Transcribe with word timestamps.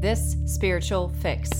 This 0.00 0.36
Spiritual 0.46 1.08
Fix. 1.20 1.50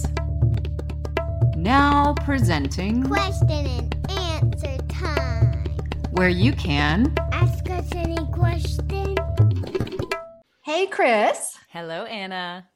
Now 1.56 2.14
presenting 2.24 3.02
Question 3.02 3.66
and 3.66 4.10
answer 4.10 4.76
time. 4.88 5.64
where 6.12 6.28
you 6.28 6.52
can. 6.52 7.12
Ask 7.32 7.68
us 7.70 7.88
any 7.94 8.16
question. 8.32 9.16
Hey, 10.64 10.86
Chris. 10.86 11.56
Hello, 11.70 12.04
Anna. 12.04 12.68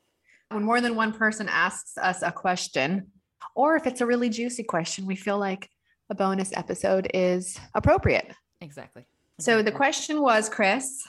When 0.50 0.64
more 0.64 0.80
than 0.80 0.96
one 0.96 1.12
person 1.12 1.48
asks 1.48 1.96
us 1.96 2.22
a 2.22 2.32
question, 2.32 3.12
or 3.54 3.76
if 3.76 3.86
it's 3.86 4.00
a 4.00 4.06
really 4.06 4.30
juicy 4.30 4.64
question, 4.64 5.06
we 5.06 5.14
feel 5.16 5.38
like 5.38 5.70
a 6.10 6.14
bonus 6.14 6.52
episode 6.56 7.08
is 7.14 7.58
appropriate. 7.74 8.32
Exactly. 8.60 9.06
So 9.38 9.62
the 9.62 9.72
question 9.72 10.20
was, 10.20 10.48
Chris, 10.48 11.02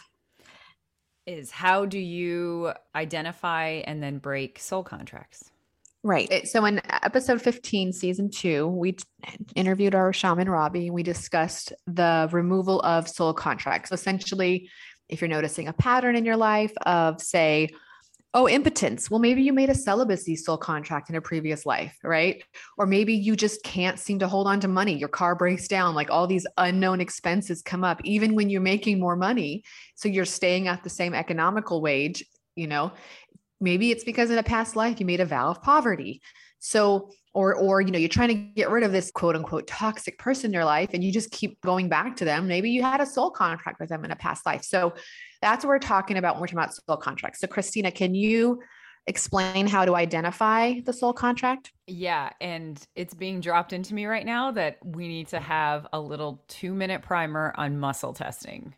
is 1.25 1.51
how 1.51 1.85
do 1.85 1.99
you 1.99 2.73
identify 2.95 3.81
and 3.85 4.01
then 4.01 4.17
break 4.17 4.59
soul 4.59 4.83
contracts? 4.83 5.51
right. 6.03 6.47
So 6.47 6.65
in 6.65 6.81
episode 6.89 7.41
15, 7.41 7.93
season 7.93 8.29
two, 8.29 8.67
we 8.67 8.97
interviewed 9.55 9.95
our 9.95 10.11
shaman, 10.11 10.49
Robbie. 10.49 10.89
We 10.89 11.01
discussed 11.01 11.71
the 11.87 12.27
removal 12.31 12.81
of 12.81 13.07
soul 13.07 13.33
contracts. 13.33 13.89
So 13.89 13.93
essentially, 13.93 14.69
if 15.07 15.21
you're 15.21 15.29
noticing 15.29 15.69
a 15.69 15.73
pattern 15.73 16.15
in 16.15 16.25
your 16.25 16.35
life 16.35 16.73
of, 16.85 17.21
say, 17.21 17.69
oh, 18.33 18.49
impotence. 18.49 19.11
Well, 19.11 19.19
maybe 19.19 19.43
you 19.43 19.53
made 19.53 19.69
a 19.69 19.75
celibacy 19.75 20.35
soul 20.35 20.57
contract 20.57 21.09
in 21.09 21.15
a 21.15 21.21
previous 21.21 21.65
life, 21.65 21.97
right? 22.03 22.43
Or 22.77 22.87
maybe 22.87 23.13
you 23.13 23.35
just 23.35 23.63
can't 23.63 23.99
seem 23.99 24.19
to 24.19 24.27
hold 24.27 24.47
on 24.47 24.59
to 24.61 24.67
money. 24.67 24.97
Your 24.97 25.09
car 25.09 25.35
breaks 25.35 25.67
down, 25.67 25.93
like 25.93 26.09
all 26.09 26.25
these 26.25 26.47
unknown 26.57 26.99
expenses 26.99 27.61
come 27.61 27.83
up, 27.83 28.01
even 28.03 28.33
when 28.33 28.49
you're 28.49 28.61
making 28.61 28.99
more 28.99 29.15
money. 29.15 29.63
So 29.95 30.09
you're 30.09 30.25
staying 30.25 30.67
at 30.67 30.83
the 30.83 30.89
same 30.89 31.13
economical 31.13 31.81
wage, 31.81 32.25
you 32.55 32.67
know. 32.67 32.91
Maybe 33.61 33.91
it's 33.91 34.03
because 34.03 34.31
in 34.31 34.37
a 34.37 34.43
past 34.43 34.75
life 34.75 34.99
you 34.99 35.05
made 35.05 35.21
a 35.21 35.25
vow 35.25 35.49
of 35.49 35.61
poverty. 35.61 36.21
So, 36.59 37.11
or, 37.33 37.55
or, 37.55 37.81
you 37.81 37.91
know, 37.91 37.97
you're 37.97 38.09
trying 38.09 38.29
to 38.29 38.35
get 38.35 38.69
rid 38.69 38.83
of 38.83 38.91
this 38.91 39.11
quote 39.11 39.35
unquote 39.35 39.67
toxic 39.67 40.19
person 40.19 40.51
in 40.51 40.53
your 40.53 40.65
life 40.65 40.89
and 40.93 41.03
you 41.03 41.11
just 41.11 41.31
keep 41.31 41.59
going 41.61 41.89
back 41.89 42.15
to 42.17 42.25
them. 42.25 42.47
Maybe 42.47 42.69
you 42.69 42.83
had 42.83 43.01
a 43.01 43.05
soul 43.05 43.31
contract 43.31 43.79
with 43.79 43.89
them 43.89 44.05
in 44.05 44.11
a 44.11 44.15
past 44.15 44.45
life. 44.45 44.63
So 44.63 44.93
that's 45.41 45.65
what 45.65 45.69
we're 45.69 45.79
talking 45.79 46.17
about 46.17 46.35
when 46.35 46.41
we're 46.41 46.47
talking 46.47 46.59
about 46.59 46.75
soul 46.75 46.97
contracts. 46.97 47.39
So, 47.39 47.47
Christina, 47.47 47.91
can 47.91 48.13
you 48.13 48.61
explain 49.07 49.67
how 49.67 49.83
to 49.85 49.95
identify 49.95 50.79
the 50.85 50.93
soul 50.93 51.13
contract? 51.13 51.71
Yeah, 51.87 52.29
and 52.39 52.81
it's 52.95 53.13
being 53.13 53.41
dropped 53.41 53.73
into 53.73 53.93
me 53.93 54.05
right 54.05 54.25
now 54.25 54.51
that 54.51 54.77
we 54.83 55.07
need 55.07 55.27
to 55.29 55.39
have 55.39 55.87
a 55.91 55.99
little 55.99 56.43
two 56.47 56.73
minute 56.73 57.01
primer 57.01 57.53
on 57.57 57.79
muscle 57.79 58.13
testing. 58.13 58.75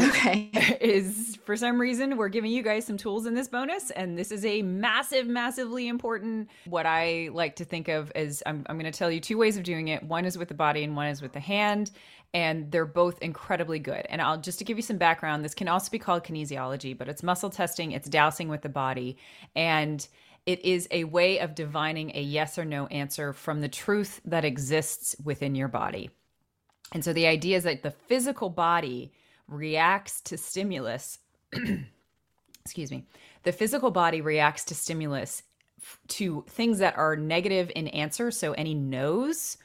Okay. 0.00 0.50
is 0.80 1.38
for 1.44 1.56
some 1.56 1.80
reason 1.80 2.16
we're 2.16 2.28
giving 2.28 2.50
you 2.50 2.62
guys 2.62 2.84
some 2.84 2.98
tools 2.98 3.24
in 3.26 3.34
this 3.34 3.48
bonus 3.48 3.90
and 3.92 4.18
this 4.18 4.30
is 4.30 4.44
a 4.44 4.60
massive 4.60 5.26
massively 5.26 5.88
important 5.88 6.48
what 6.66 6.84
i 6.84 7.30
like 7.32 7.56
to 7.56 7.64
think 7.64 7.88
of 7.88 8.12
as 8.14 8.42
i'm, 8.44 8.66
I'm 8.68 8.78
going 8.78 8.90
to 8.90 8.96
tell 8.96 9.10
you 9.10 9.18
two 9.18 9.38
ways 9.38 9.56
of 9.56 9.62
doing 9.62 9.88
it. 9.88 10.02
One 10.02 10.26
is 10.26 10.36
with 10.36 10.48
the 10.48 10.54
body 10.54 10.84
and 10.84 10.94
one 10.94 11.06
is 11.06 11.22
with 11.22 11.32
the 11.32 11.40
hand 11.40 11.90
and 12.34 12.70
they're 12.70 12.84
both 12.84 13.18
incredibly 13.22 13.78
good. 13.78 14.06
And 14.10 14.20
i'll 14.20 14.38
just 14.38 14.58
to 14.58 14.64
give 14.64 14.76
you 14.76 14.82
some 14.82 14.98
background 14.98 15.42
this 15.42 15.54
can 15.54 15.68
also 15.68 15.90
be 15.90 15.98
called 15.98 16.22
kinesiology 16.22 16.96
but 16.96 17.08
it's 17.08 17.22
muscle 17.22 17.50
testing 17.50 17.92
it's 17.92 18.08
dowsing 18.08 18.48
with 18.48 18.60
the 18.60 18.68
body 18.68 19.16
and 19.56 20.06
it 20.48 20.64
is 20.64 20.88
a 20.90 21.04
way 21.04 21.40
of 21.40 21.54
divining 21.54 22.10
a 22.14 22.22
yes 22.22 22.58
or 22.58 22.64
no 22.64 22.86
answer 22.86 23.32
from 23.32 23.60
the 23.60 23.68
truth 23.68 24.20
that 24.24 24.46
exists 24.46 25.14
within 25.22 25.54
your 25.54 25.68
body. 25.68 26.08
And 26.92 27.04
so 27.04 27.12
the 27.12 27.26
idea 27.26 27.58
is 27.58 27.64
that 27.64 27.82
the 27.82 27.90
physical 27.90 28.48
body 28.48 29.12
reacts 29.48 30.20
to 30.22 30.36
stimulus. 30.36 31.18
excuse 32.64 32.90
me. 32.90 33.04
The 33.42 33.52
physical 33.52 33.90
body 33.90 34.20
reacts 34.20 34.64
to 34.66 34.74
stimulus 34.74 35.42
to 36.08 36.44
things 36.48 36.78
that 36.78 36.96
are 36.96 37.16
negative 37.16 37.70
in 37.74 37.88
answer. 37.88 38.30
So 38.30 38.52
any 38.52 38.74
no's 38.74 39.56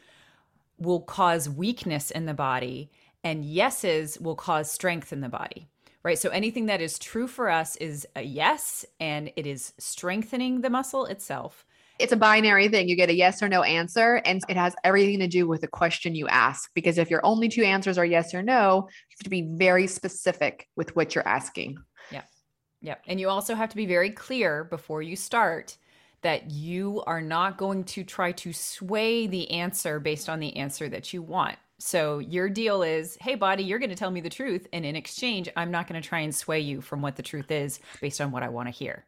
will 0.78 1.02
cause 1.02 1.50
weakness 1.50 2.12
in 2.12 2.25
the 2.25 2.34
body, 2.34 2.91
and 3.24 3.46
yeses 3.46 4.19
will 4.19 4.35
cause 4.35 4.72
strength 4.72 5.13
in 5.13 5.22
the 5.22 5.30
body. 5.30 5.68
Right. 6.03 6.19
So 6.19 6.29
anything 6.29 6.66
that 6.66 6.81
is 6.81 7.00
true 7.00 7.28
for 7.28 7.50
us 7.50 7.78
is 7.78 8.06
a 8.16 8.22
yes, 8.22 8.85
and 9.00 9.31
it 9.38 9.47
is 9.47 9.74
strengthening 9.78 10.62
the 10.62 10.69
muscle 10.69 11.06
itself. 11.06 11.66
It's 12.00 12.12
a 12.12 12.18
binary 12.18 12.68
thing. 12.68 12.90
You 12.90 12.96
get 12.96 13.09
a 13.09 13.16
yes 13.16 13.42
or 13.42 13.50
no 13.50 13.64
answer, 13.64 14.22
and 14.26 14.42
it 14.50 14.58
has 14.58 14.76
everything 14.84 15.20
to 15.20 15.28
do 15.28 15.48
with 15.48 15.62
the 15.62 15.68
question 15.68 16.16
you 16.16 16.28
ask. 16.28 16.72
Because 16.74 16.98
if 16.98 17.09
your 17.09 17.26
only 17.26 17.50
two 17.50 17.64
answers 17.64 17.98
are 17.98 18.06
yes 18.06 18.34
or 18.34 18.42
no, 18.42 18.88
you 19.09 19.16
have 19.18 19.24
to 19.24 19.30
be 19.30 19.48
very 19.54 19.88
specific 19.88 20.68
with 20.76 20.96
what 20.96 21.16
you're 21.16 21.28
asking. 21.28 21.78
Yeah. 22.12 22.24
Yeah. 22.82 22.96
And 23.08 23.20
you 23.20 23.30
also 23.30 23.56
have 23.56 23.70
to 23.70 23.76
be 23.76 23.86
very 23.86 24.09
clear 24.09 24.64
before 24.64 25.02
you 25.02 25.16
start 25.16 25.78
that 26.22 26.52
you 26.52 27.03
are 27.06 27.22
not 27.22 27.58
going 27.58 27.84
to 27.84 28.03
try 28.03 28.32
to 28.32 28.53
sway 28.53 29.28
the 29.28 29.52
answer 29.52 30.00
based 30.00 30.30
on 30.30 30.40
the 30.40 30.56
answer 30.56 30.90
that 30.90 31.14
you 31.14 31.22
want. 31.22 31.58
So 31.80 32.20
your 32.20 32.50
deal 32.50 32.82
is, 32.82 33.18
hey, 33.20 33.36
body, 33.36 33.64
you're 33.64 33.80
going 33.80 33.90
to 33.90 33.96
tell 33.96 34.12
me 34.12 34.22
the 34.22 34.30
truth. 34.30 34.68
And 34.72 34.86
in 34.86 34.96
exchange, 34.96 35.50
I'm 35.58 35.70
not 35.70 35.88
going 35.88 36.02
to 36.02 36.08
try 36.08 36.20
and 36.20 36.34
sway 36.34 36.62
you 36.62 36.80
from 36.80 37.02
what 37.02 37.18
the 37.18 37.24
truth 37.24 37.52
is 37.52 37.82
based 38.00 38.22
on 38.22 38.32
what 38.32 38.42
I 38.42 38.50
want 38.50 38.68
to 38.68 38.72
hear. 38.72 39.06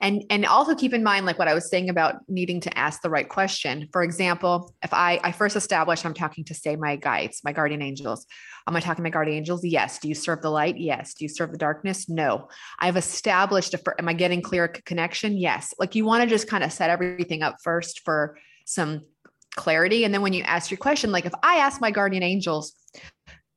And 0.00 0.22
and 0.30 0.44
also 0.44 0.74
keep 0.74 0.92
in 0.92 1.02
mind 1.02 1.26
like 1.26 1.38
what 1.38 1.48
i 1.48 1.54
was 1.54 1.68
saying 1.68 1.88
about 1.88 2.16
needing 2.28 2.60
to 2.60 2.78
ask 2.78 3.02
the 3.02 3.10
right 3.10 3.28
question. 3.28 3.88
For 3.92 4.02
example 4.02 4.74
if 4.82 4.92
i 4.92 5.20
i 5.22 5.32
first 5.32 5.56
establish 5.56 6.04
i'm 6.04 6.14
talking 6.14 6.44
to 6.44 6.54
say 6.54 6.76
my 6.76 6.96
guides 6.96 7.40
my 7.44 7.52
guardian 7.52 7.82
angels. 7.82 8.26
Am 8.66 8.76
i 8.76 8.80
talking 8.80 8.96
to 8.96 9.02
my 9.02 9.10
guardian 9.10 9.38
angels? 9.38 9.64
Yes. 9.64 9.98
Do 9.98 10.08
you 10.08 10.14
serve 10.14 10.42
the 10.42 10.50
light? 10.50 10.76
Yes. 10.78 11.14
Do 11.14 11.24
you 11.24 11.28
serve 11.28 11.52
the 11.52 11.58
darkness? 11.58 12.08
No. 12.08 12.48
I've 12.78 12.96
established 12.96 13.74
a 13.74 13.80
am 13.98 14.08
i 14.08 14.12
getting 14.12 14.42
clear 14.42 14.68
connection? 14.68 15.36
Yes. 15.36 15.74
Like 15.78 15.94
you 15.94 16.04
want 16.04 16.22
to 16.22 16.28
just 16.28 16.48
kind 16.48 16.64
of 16.64 16.72
set 16.72 16.90
everything 16.90 17.42
up 17.42 17.56
first 17.62 18.00
for 18.00 18.36
some 18.66 19.02
clarity. 19.56 20.04
And 20.04 20.12
then 20.12 20.22
when 20.22 20.32
you 20.32 20.42
ask 20.42 20.70
your 20.70 20.78
question 20.78 21.12
like 21.12 21.26
if 21.26 21.34
i 21.42 21.56
ask 21.56 21.80
my 21.80 21.90
guardian 21.90 22.22
angels 22.22 22.74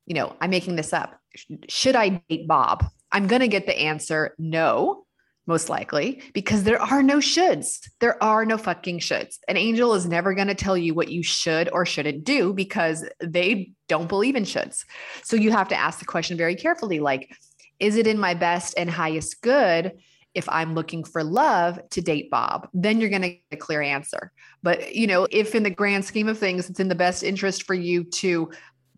you 0.06 0.14
know 0.14 0.36
i'm 0.42 0.50
making 0.50 0.76
this 0.76 0.94
up. 0.94 1.20
Should 1.68 1.96
i 1.96 2.22
date 2.30 2.48
bob? 2.48 2.86
I'm 3.12 3.28
going 3.28 3.42
to 3.42 3.48
get 3.48 3.66
the 3.66 3.78
answer 3.78 4.36
no 4.38 5.06
most 5.48 5.70
likely 5.70 6.22
because 6.34 6.64
there 6.64 6.82
are 6.82 7.02
no 7.02 7.18
shoulds. 7.18 7.90
There 8.00 8.22
are 8.22 8.46
no 8.46 8.58
fucking 8.58 9.00
shoulds. 9.00 9.38
An 9.48 9.58
angel 9.58 9.94
is 9.94 10.06
never 10.06 10.34
going 10.34 10.50
to 10.50 10.56
tell 10.56 10.78
you 10.78 10.94
what 10.94 11.10
you 11.10 11.24
should 11.24 11.70
or 11.72 11.86
shouldn't 11.86 12.24
do 12.24 12.54
because 12.54 13.08
they 13.22 13.72
don't 13.88 14.10
believe 14.10 14.36
in 14.36 14.44
shoulds. 14.44 14.84
So 15.24 15.36
you 15.36 15.52
have 15.52 15.70
to 15.70 15.76
ask 15.76 16.00
the 16.00 16.06
question 16.06 16.38
very 16.38 16.56
carefully 16.56 17.00
like, 17.00 17.34
is 17.80 17.96
it 17.96 18.08
in 18.08 18.20
my 18.20 18.34
best 18.34 18.74
and 18.78 18.90
highest 18.90 19.42
good 19.42 19.94
if 20.34 20.48
I'm 20.50 20.76
looking 20.76 21.04
for 21.04 21.24
love 21.24 21.80
to 21.92 22.02
date 22.02 22.30
Bob? 22.30 22.68
Then 22.74 23.00
you're 23.00 23.10
going 23.10 23.22
to 23.22 23.30
get 23.30 23.42
a 23.52 23.58
clear 23.58 23.82
answer. 23.82 24.32
But, 24.64 24.94
you 24.94 25.08
know, 25.08 25.28
if 25.32 25.56
in 25.56 25.64
the 25.64 25.70
grand 25.70 26.04
scheme 26.04 26.28
of 26.28 26.38
things, 26.38 26.70
it's 26.70 26.80
in 26.80 26.90
the 26.90 26.96
best 26.96 27.24
interest 27.24 27.64
for 27.64 27.74
you 27.74 28.04
to 28.04 28.52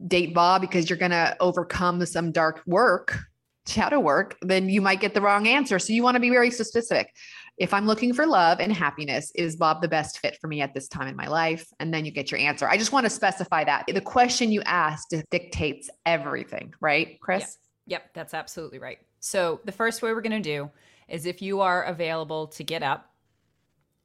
date 0.07 0.33
Bob 0.33 0.61
because 0.61 0.89
you're 0.89 0.97
going 0.97 1.11
to 1.11 1.35
overcome 1.39 2.05
some 2.05 2.31
dark 2.31 2.61
work 2.65 3.19
shadow 3.67 3.99
work, 3.99 4.37
then 4.41 4.69
you 4.69 4.81
might 4.81 4.99
get 4.99 5.13
the 5.13 5.21
wrong 5.21 5.47
answer. 5.47 5.79
So 5.79 5.93
you 5.93 6.03
want 6.03 6.15
to 6.15 6.19
be 6.19 6.29
very 6.29 6.51
specific. 6.51 7.13
If 7.57 7.73
I'm 7.73 7.85
looking 7.85 8.13
for 8.13 8.25
love 8.25 8.59
and 8.59 8.71
happiness, 8.71 9.31
is 9.35 9.57
Bob 9.57 9.81
the 9.81 9.87
best 9.87 10.19
fit 10.19 10.37
for 10.39 10.47
me 10.47 10.61
at 10.61 10.73
this 10.73 10.87
time 10.87 11.07
in 11.07 11.15
my 11.15 11.27
life? 11.27 11.67
And 11.79 11.93
then 11.93 12.05
you 12.05 12.11
get 12.11 12.31
your 12.31 12.39
answer. 12.39 12.67
I 12.67 12.77
just 12.77 12.91
want 12.91 13.05
to 13.05 13.09
specify 13.09 13.65
that 13.65 13.85
the 13.87 14.01
question 14.01 14.51
you 14.51 14.61
asked 14.61 15.13
dictates 15.29 15.89
everything, 16.05 16.73
right, 16.79 17.19
Chris? 17.19 17.57
Yep, 17.87 18.13
that's 18.13 18.33
absolutely 18.33 18.79
right. 18.79 18.99
So 19.19 19.59
the 19.65 19.71
first 19.71 20.01
way 20.01 20.13
we're 20.13 20.21
going 20.21 20.41
to 20.41 20.49
do 20.49 20.69
is 21.09 21.25
if 21.25 21.41
you 21.41 21.59
are 21.61 21.83
available 21.83 22.47
to 22.47 22.63
get 22.63 22.81
up, 22.81 23.09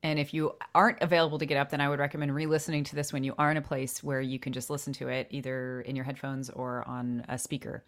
and 0.02 0.18
if 0.18 0.34
you 0.34 0.54
aren't 0.74 1.00
available 1.00 1.38
to 1.38 1.46
get 1.46 1.56
up, 1.56 1.70
then 1.70 1.80
I 1.80 1.88
would 1.88 1.98
recommend 1.98 2.34
re 2.34 2.44
listening 2.44 2.84
to 2.84 2.94
this 2.94 3.10
when 3.10 3.24
you 3.24 3.34
are 3.38 3.50
in 3.50 3.56
a 3.56 3.62
place 3.62 4.04
where 4.04 4.20
you 4.20 4.38
can 4.38 4.52
just 4.52 4.68
listen 4.68 4.92
to 4.94 5.08
it, 5.08 5.28
either 5.30 5.80
in 5.80 5.96
your 5.96 6.04
headphones 6.04 6.50
or 6.50 6.86
on 6.86 7.24
a 7.28 7.38
speaker. 7.38 7.84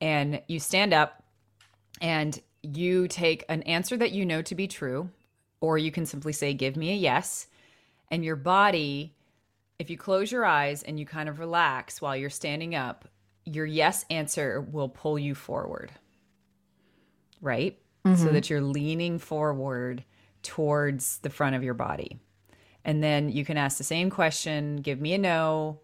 And 0.00 0.42
you 0.48 0.60
stand 0.60 0.92
up 0.92 1.22
and 2.00 2.40
you 2.62 3.08
take 3.08 3.44
an 3.48 3.62
answer 3.62 3.96
that 3.96 4.12
you 4.12 4.24
know 4.24 4.42
to 4.42 4.54
be 4.54 4.66
true, 4.66 5.10
or 5.60 5.78
you 5.78 5.90
can 5.90 6.06
simply 6.06 6.32
say, 6.32 6.54
Give 6.54 6.76
me 6.76 6.90
a 6.92 6.96
yes. 6.96 7.46
And 8.10 8.24
your 8.24 8.36
body, 8.36 9.14
if 9.78 9.90
you 9.90 9.96
close 9.96 10.30
your 10.30 10.44
eyes 10.44 10.82
and 10.82 10.98
you 10.98 11.06
kind 11.06 11.28
of 11.28 11.38
relax 11.38 12.00
while 12.00 12.16
you're 12.16 12.30
standing 12.30 12.74
up, 12.74 13.08
your 13.44 13.66
yes 13.66 14.04
answer 14.10 14.60
will 14.60 14.88
pull 14.88 15.18
you 15.18 15.34
forward, 15.34 15.92
right? 17.40 17.78
So 18.04 18.10
mm-hmm. 18.10 18.34
that 18.34 18.50
you're 18.50 18.60
leaning 18.60 19.18
forward 19.18 20.04
towards 20.42 21.18
the 21.18 21.30
front 21.30 21.56
of 21.56 21.64
your 21.64 21.72
body. 21.72 22.18
And 22.84 23.02
then 23.02 23.30
you 23.30 23.46
can 23.46 23.56
ask 23.56 23.78
the 23.78 23.84
same 23.84 24.10
question 24.10 24.76
give 24.76 25.00
me 25.00 25.14
a 25.14 25.18
no, 25.18 25.80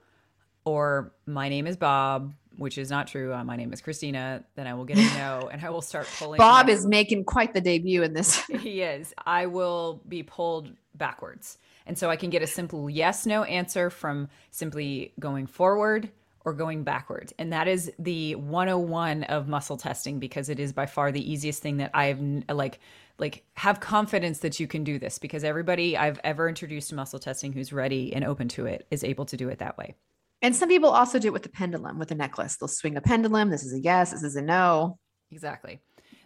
or 0.64 1.14
my 1.26 1.48
name 1.48 1.66
is 1.66 1.78
Bob, 1.78 2.34
which 2.60 2.76
is 2.76 2.90
not 2.90 3.06
true. 3.06 3.32
Uh, 3.32 3.42
my 3.42 3.56
name 3.56 3.72
is 3.72 3.80
Christina. 3.80 4.44
Then 4.54 4.66
I 4.66 4.74
will 4.74 4.84
get 4.84 4.98
a 4.98 5.00
no, 5.18 5.48
and 5.50 5.64
I 5.64 5.70
will 5.70 5.80
start 5.80 6.06
pulling. 6.18 6.36
Bob 6.36 6.66
my- 6.66 6.72
is 6.72 6.86
making 6.86 7.24
quite 7.24 7.54
the 7.54 7.60
debut 7.60 8.02
in 8.02 8.12
this. 8.12 8.36
he 8.60 8.82
is. 8.82 9.14
I 9.24 9.46
will 9.46 10.02
be 10.06 10.22
pulled 10.22 10.70
backwards. 10.94 11.56
And 11.86 11.96
so 11.96 12.10
I 12.10 12.16
can 12.16 12.28
get 12.28 12.42
a 12.42 12.46
simple 12.46 12.90
yes 12.90 13.24
no 13.24 13.44
answer 13.44 13.88
from 13.88 14.28
simply 14.50 15.14
going 15.18 15.46
forward 15.46 16.10
or 16.44 16.52
going 16.52 16.84
backward. 16.84 17.32
And 17.38 17.50
that 17.54 17.66
is 17.66 17.90
the 17.98 18.34
101 18.34 19.24
of 19.24 19.48
muscle 19.48 19.78
testing 19.78 20.18
because 20.18 20.50
it 20.50 20.60
is 20.60 20.72
by 20.72 20.84
far 20.84 21.10
the 21.10 21.32
easiest 21.32 21.62
thing 21.62 21.78
that 21.78 21.90
I've 21.94 22.20
like 22.50 22.78
like 23.18 23.42
have 23.54 23.80
confidence 23.80 24.40
that 24.40 24.60
you 24.60 24.66
can 24.66 24.84
do 24.84 24.98
this 24.98 25.18
because 25.18 25.44
everybody 25.44 25.96
I've 25.96 26.20
ever 26.24 26.46
introduced 26.46 26.90
to 26.90 26.94
muscle 26.94 27.18
testing 27.18 27.52
who's 27.54 27.72
ready 27.72 28.12
and 28.12 28.22
open 28.22 28.48
to 28.48 28.66
it 28.66 28.86
is 28.90 29.02
able 29.02 29.24
to 29.26 29.36
do 29.38 29.48
it 29.48 29.60
that 29.60 29.78
way. 29.78 29.94
And 30.42 30.56
some 30.56 30.68
people 30.68 30.90
also 30.90 31.18
do 31.18 31.28
it 31.28 31.32
with 31.32 31.42
the 31.42 31.48
pendulum, 31.50 31.98
with 31.98 32.10
a 32.10 32.14
necklace. 32.14 32.56
They'll 32.56 32.68
swing 32.68 32.96
a 32.96 33.00
pendulum. 33.00 33.50
This 33.50 33.62
is 33.62 33.74
a 33.74 33.80
yes, 33.80 34.12
this 34.12 34.22
is 34.22 34.36
a 34.36 34.42
no. 34.42 34.98
Exactly. 35.30 35.80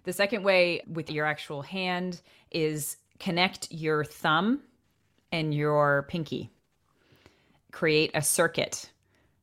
The 0.05 0.13
second 0.13 0.45
way 0.45 0.83
with 0.87 1.11
your 1.11 1.27
actual 1.27 1.63
hand 1.63 2.21
is 2.51 2.97
connect 3.19 3.73
your 3.73 4.05
thumb 4.05 4.61
and 5.33 5.53
your 5.53 6.07
pinky. 6.09 6.51
Create 7.73 8.13
a 8.15 8.23
circuit 8.23 8.91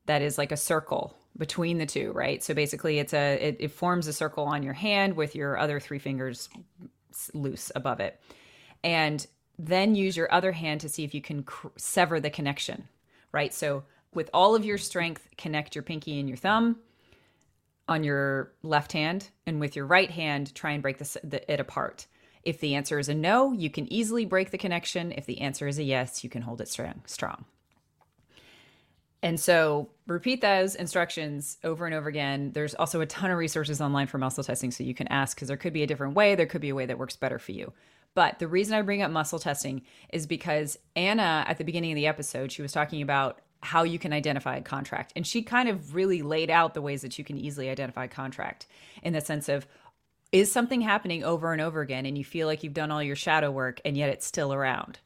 that 0.06 0.21
is 0.21 0.38
like 0.38 0.51
a 0.51 0.57
circle 0.57 1.15
between 1.38 1.77
the 1.77 1.85
two, 1.85 2.12
right? 2.13 2.44
So 2.44 2.53
basically 2.53 3.00
it's 3.00 3.13
a 3.13 3.33
it, 3.35 3.57
it 3.59 3.71
forms 3.71 4.07
a 4.07 4.13
circle 4.13 4.45
on 4.45 4.63
your 4.63 4.73
hand 4.73 5.15
with 5.15 5.35
your 5.35 5.57
other 5.57 5.79
three 5.79 6.00
fingers 6.00 6.50
loose 7.33 7.71
above 7.75 8.00
it. 8.00 8.19
And 8.83 9.25
then 9.59 9.95
use 9.95 10.15
your 10.18 10.31
other 10.33 10.51
hand 10.51 10.81
to 10.81 10.89
see 10.89 11.03
if 11.03 11.13
you 11.13 11.21
can 11.21 11.44
cr- 11.44 11.68
sever 11.77 12.19
the 12.19 12.29
connection, 12.29 12.88
right? 13.31 13.53
So 13.53 13.83
with 14.13 14.29
all 14.33 14.55
of 14.55 14.65
your 14.65 14.77
strength, 14.77 15.27
connect 15.37 15.75
your 15.75 15.83
pinky 15.83 16.19
and 16.19 16.27
your 16.27 16.37
thumb 16.37 16.77
on 17.87 18.03
your 18.03 18.51
left 18.63 18.93
hand, 18.93 19.29
and 19.45 19.59
with 19.59 19.75
your 19.75 19.85
right 19.85 20.09
hand, 20.09 20.53
try 20.55 20.71
and 20.71 20.81
break 20.81 20.97
the, 20.97 21.19
the, 21.23 21.51
it 21.51 21.59
apart. 21.59 22.07
If 22.43 22.59
the 22.59 22.75
answer 22.75 22.99
is 22.99 23.09
a 23.09 23.13
no, 23.13 23.51
you 23.51 23.69
can 23.69 23.91
easily 23.91 24.25
break 24.25 24.51
the 24.51 24.57
connection. 24.57 25.11
If 25.11 25.25
the 25.25 25.41
answer 25.41 25.67
is 25.67 25.77
a 25.77 25.83
yes, 25.83 26.23
you 26.23 26.29
can 26.29 26.41
hold 26.41 26.61
it 26.61 26.69
strong. 26.69 27.01
strong. 27.05 27.45
And 29.23 29.39
so 29.39 29.89
repeat 30.07 30.41
those 30.41 30.73
instructions 30.73 31.57
over 31.63 31.85
and 31.85 31.93
over 31.93 32.09
again. 32.09 32.51
There's 32.53 32.73
also 32.73 33.01
a 33.01 33.05
ton 33.05 33.29
of 33.29 33.37
resources 33.37 33.79
online 33.79 34.07
for 34.07 34.17
muscle 34.17 34.43
testing, 34.43 34.71
so 34.71 34.83
you 34.83 34.95
can 34.95 35.07
ask 35.09 35.35
because 35.35 35.47
there 35.47 35.57
could 35.57 35.73
be 35.73 35.83
a 35.83 35.87
different 35.87 36.15
way. 36.15 36.35
There 36.35 36.47
could 36.47 36.61
be 36.61 36.69
a 36.69 36.75
way 36.75 36.87
that 36.87 36.97
works 36.97 37.15
better 37.15 37.37
for 37.37 37.51
you. 37.51 37.71
But 38.15 38.39
the 38.39 38.47
reason 38.47 38.73
I 38.73 38.81
bring 38.81 39.01
up 39.01 39.11
muscle 39.11 39.39
testing 39.39 39.83
is 40.11 40.25
because 40.25 40.77
Anna, 40.95 41.45
at 41.47 41.57
the 41.57 41.63
beginning 41.63 41.91
of 41.91 41.95
the 41.95 42.07
episode, 42.07 42.51
she 42.51 42.61
was 42.61 42.71
talking 42.71 43.01
about 43.01 43.39
how 43.63 43.83
you 43.83 43.99
can 43.99 44.13
identify 44.13 44.57
a 44.57 44.61
contract. 44.61 45.13
And 45.15 45.25
she 45.25 45.41
kind 45.43 45.69
of 45.69 45.93
really 45.93 46.21
laid 46.21 46.49
out 46.49 46.73
the 46.73 46.81
ways 46.81 47.01
that 47.01 47.17
you 47.17 47.23
can 47.23 47.37
easily 47.37 47.69
identify 47.69 48.05
a 48.05 48.09
contract 48.09 48.65
in 49.03 49.13
the 49.13 49.21
sense 49.21 49.49
of 49.49 49.67
is 50.31 50.51
something 50.51 50.81
happening 50.81 51.23
over 51.23 51.51
and 51.51 51.61
over 51.61 51.81
again 51.81 52.05
and 52.05 52.17
you 52.17 52.23
feel 52.23 52.47
like 52.47 52.63
you've 52.63 52.73
done 52.73 52.89
all 52.89 53.03
your 53.03 53.15
shadow 53.15 53.51
work 53.51 53.81
and 53.83 53.97
yet 53.97 54.09
it's 54.09 54.25
still 54.25 54.53
around, 54.53 54.99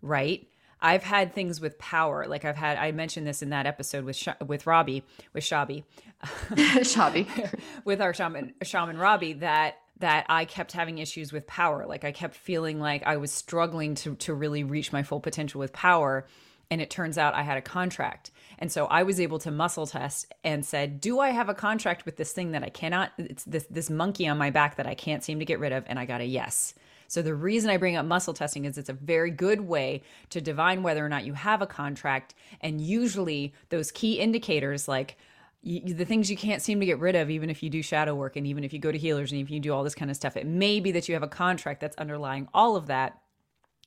right? 0.00 0.48
I've 0.80 1.02
had 1.02 1.34
things 1.34 1.60
with 1.60 1.78
power. 1.78 2.26
Like 2.26 2.44
I've 2.44 2.56
had, 2.56 2.76
I 2.78 2.92
mentioned 2.92 3.26
this 3.26 3.42
in 3.42 3.50
that 3.50 3.66
episode 3.66 4.04
with 4.04 4.16
Sh- 4.16 4.28
with 4.46 4.66
Robbie, 4.66 5.04
with 5.32 5.44
Shabi, 5.44 5.84
Shabi, 6.24 7.60
with 7.84 8.00
our 8.00 8.12
shaman, 8.12 8.54
shaman 8.62 8.98
Robbie, 8.98 9.34
that 9.34 9.76
that 9.98 10.26
I 10.28 10.44
kept 10.44 10.72
having 10.72 10.98
issues 10.98 11.32
with 11.32 11.46
power. 11.46 11.86
Like 11.86 12.04
I 12.04 12.12
kept 12.12 12.34
feeling 12.34 12.78
like 12.78 13.02
I 13.06 13.16
was 13.16 13.32
struggling 13.32 13.94
to 13.96 14.16
to 14.16 14.34
really 14.34 14.64
reach 14.64 14.92
my 14.92 15.02
full 15.02 15.20
potential 15.20 15.58
with 15.58 15.72
power. 15.72 16.26
And 16.70 16.80
it 16.80 16.90
turns 16.90 17.16
out 17.16 17.34
I 17.34 17.42
had 17.42 17.58
a 17.58 17.62
contract. 17.62 18.30
And 18.58 18.72
so 18.72 18.86
I 18.86 19.02
was 19.02 19.20
able 19.20 19.38
to 19.40 19.50
muscle 19.50 19.86
test 19.86 20.32
and 20.42 20.64
said, 20.64 21.00
"Do 21.00 21.20
I 21.20 21.30
have 21.30 21.48
a 21.48 21.54
contract 21.54 22.04
with 22.04 22.16
this 22.16 22.32
thing 22.32 22.52
that 22.52 22.62
I 22.62 22.70
cannot? 22.70 23.12
It's 23.18 23.44
this 23.44 23.66
this 23.70 23.90
monkey 23.90 24.26
on 24.26 24.38
my 24.38 24.50
back 24.50 24.76
that 24.76 24.86
I 24.86 24.94
can't 24.94 25.22
seem 25.22 25.38
to 25.38 25.44
get 25.44 25.60
rid 25.60 25.72
of." 25.72 25.84
And 25.86 25.98
I 25.98 26.06
got 26.06 26.20
a 26.20 26.24
yes. 26.24 26.74
So 27.08 27.22
the 27.22 27.34
reason 27.34 27.70
I 27.70 27.76
bring 27.76 27.96
up 27.96 28.04
muscle 28.04 28.34
testing 28.34 28.64
is 28.64 28.78
it's 28.78 28.88
a 28.88 28.94
very 28.94 29.30
good 29.30 29.60
way 29.60 30.02
to 30.30 30.40
divine 30.40 30.82
whether 30.82 31.04
or 31.04 31.08
not 31.08 31.24
you 31.24 31.34
have 31.34 31.62
a 31.62 31.66
contract. 31.66 32.34
And 32.60 32.80
usually 32.80 33.54
those 33.68 33.90
key 33.90 34.18
indicators 34.18 34.88
like 34.88 35.16
you, 35.62 35.94
the 35.94 36.04
things 36.04 36.30
you 36.30 36.36
can't 36.36 36.62
seem 36.62 36.80
to 36.80 36.86
get 36.86 36.98
rid 36.98 37.16
of, 37.16 37.30
even 37.30 37.50
if 37.50 37.62
you 37.62 37.70
do 37.70 37.82
shadow 37.82 38.14
work 38.14 38.36
and 38.36 38.46
even 38.46 38.64
if 38.64 38.72
you 38.72 38.78
go 38.78 38.92
to 38.92 38.98
healers 38.98 39.32
and 39.32 39.40
if 39.40 39.50
you 39.50 39.60
do 39.60 39.72
all 39.72 39.84
this 39.84 39.94
kind 39.94 40.10
of 40.10 40.16
stuff, 40.16 40.36
it 40.36 40.46
may 40.46 40.80
be 40.80 40.92
that 40.92 41.08
you 41.08 41.14
have 41.14 41.22
a 41.22 41.28
contract 41.28 41.80
that's 41.80 41.96
underlying 41.96 42.48
all 42.54 42.76
of 42.76 42.86
that. 42.86 43.20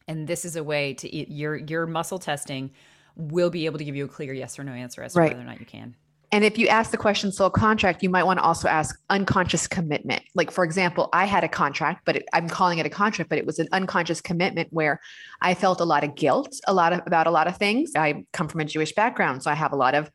And 0.10 0.28
this 0.28 0.44
is 0.44 0.58
a 0.58 0.64
way 0.64 0.96
to 0.96 1.32
your 1.32 1.56
your 1.56 1.86
muscle 1.88 2.20
testing 2.20 2.72
will 3.16 3.50
be 3.50 3.66
able 3.66 3.78
to 3.78 3.86
give 3.86 3.96
you 3.96 4.06
a 4.06 4.08
clear 4.08 4.34
yes 4.34 4.58
or 4.58 4.64
no 4.64 4.74
answer 4.74 5.04
as 5.04 5.14
to 5.14 5.20
right. 5.20 5.30
whether 5.32 5.42
or 5.42 5.46
not 5.46 5.60
you 5.60 5.66
can. 5.66 5.96
And 6.32 6.44
if 6.44 6.58
you 6.58 6.68
ask 6.68 6.92
the 6.92 6.98
question 6.98 7.32
soul 7.32 7.50
contract, 7.50 8.04
you 8.04 8.10
might 8.10 8.24
want 8.24 8.38
to 8.38 8.44
also 8.44 8.68
ask 8.68 9.00
unconscious 9.10 9.68
commitment. 9.68 10.22
Like, 10.36 10.52
for 10.52 10.64
example, 10.64 11.10
I 11.12 11.26
had 11.26 11.44
a 11.44 11.48
contract, 11.48 12.02
but 12.06 12.18
it, 12.18 12.26
I'm 12.34 12.48
calling 12.48 12.78
it 12.78 12.86
a 12.86 12.90
contract, 12.90 13.30
but 13.30 13.40
it 13.40 13.46
was 13.48 13.58
an 13.58 13.68
unconscious 13.72 14.22
commitment 14.22 14.68
where 14.72 15.00
I 15.42 15.56
felt 15.56 15.80
a 15.80 15.86
lot 15.86 16.04
of 16.04 16.16
guilt, 16.16 16.60
a 16.68 16.74
lot 16.74 16.94
of 16.94 17.02
about 17.06 17.28
a 17.28 17.32
lot 17.32 17.48
of 17.48 17.58
things. 17.58 17.94
I 17.96 18.26
come 18.34 18.48
from 18.48 18.62
a 18.62 18.66
Jewish 18.66 18.94
background, 18.94 19.44
so 19.44 19.52
I 19.52 19.56
have 19.56 19.74
a 19.74 19.76
lot 19.76 19.96
of 19.96 20.12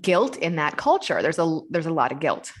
guilt 0.00 0.36
in 0.36 0.56
that 0.56 0.76
culture. 0.76 1.20
There's 1.20 1.38
a 1.38 1.60
there's 1.70 1.86
a 1.86 1.92
lot 1.92 2.12
of 2.12 2.20
guilt. 2.20 2.52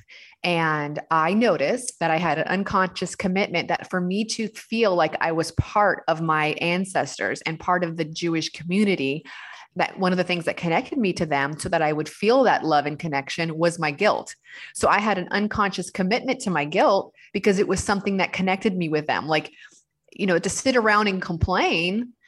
And 0.42 0.98
I 1.10 1.34
noticed 1.34 1.98
that 2.00 2.10
I 2.10 2.16
had 2.16 2.38
an 2.38 2.48
unconscious 2.48 3.14
commitment 3.14 3.68
that 3.68 3.90
for 3.90 4.00
me 4.00 4.24
to 4.26 4.48
feel 4.48 4.94
like 4.94 5.14
I 5.20 5.32
was 5.32 5.52
part 5.52 6.02
of 6.08 6.22
my 6.22 6.48
ancestors 6.60 7.42
and 7.42 7.60
part 7.60 7.84
of 7.84 7.96
the 7.96 8.06
Jewish 8.06 8.50
community, 8.50 9.24
that 9.76 9.98
one 9.98 10.12
of 10.12 10.18
the 10.18 10.24
things 10.24 10.46
that 10.46 10.56
connected 10.56 10.98
me 10.98 11.12
to 11.12 11.26
them 11.26 11.58
so 11.58 11.68
that 11.68 11.82
I 11.82 11.92
would 11.92 12.08
feel 12.08 12.42
that 12.44 12.64
love 12.64 12.86
and 12.86 12.98
connection 12.98 13.58
was 13.58 13.78
my 13.78 13.90
guilt. 13.90 14.34
So 14.74 14.88
I 14.88 14.98
had 14.98 15.18
an 15.18 15.28
unconscious 15.30 15.90
commitment 15.90 16.40
to 16.42 16.50
my 16.50 16.64
guilt 16.64 17.12
because 17.32 17.58
it 17.58 17.68
was 17.68 17.82
something 17.82 18.16
that 18.16 18.32
connected 18.32 18.76
me 18.76 18.88
with 18.88 19.06
them. 19.06 19.28
Like, 19.28 19.52
you 20.12 20.26
know, 20.26 20.38
to 20.38 20.50
sit 20.50 20.74
around 20.74 21.08
and 21.08 21.20
complain. 21.20 22.14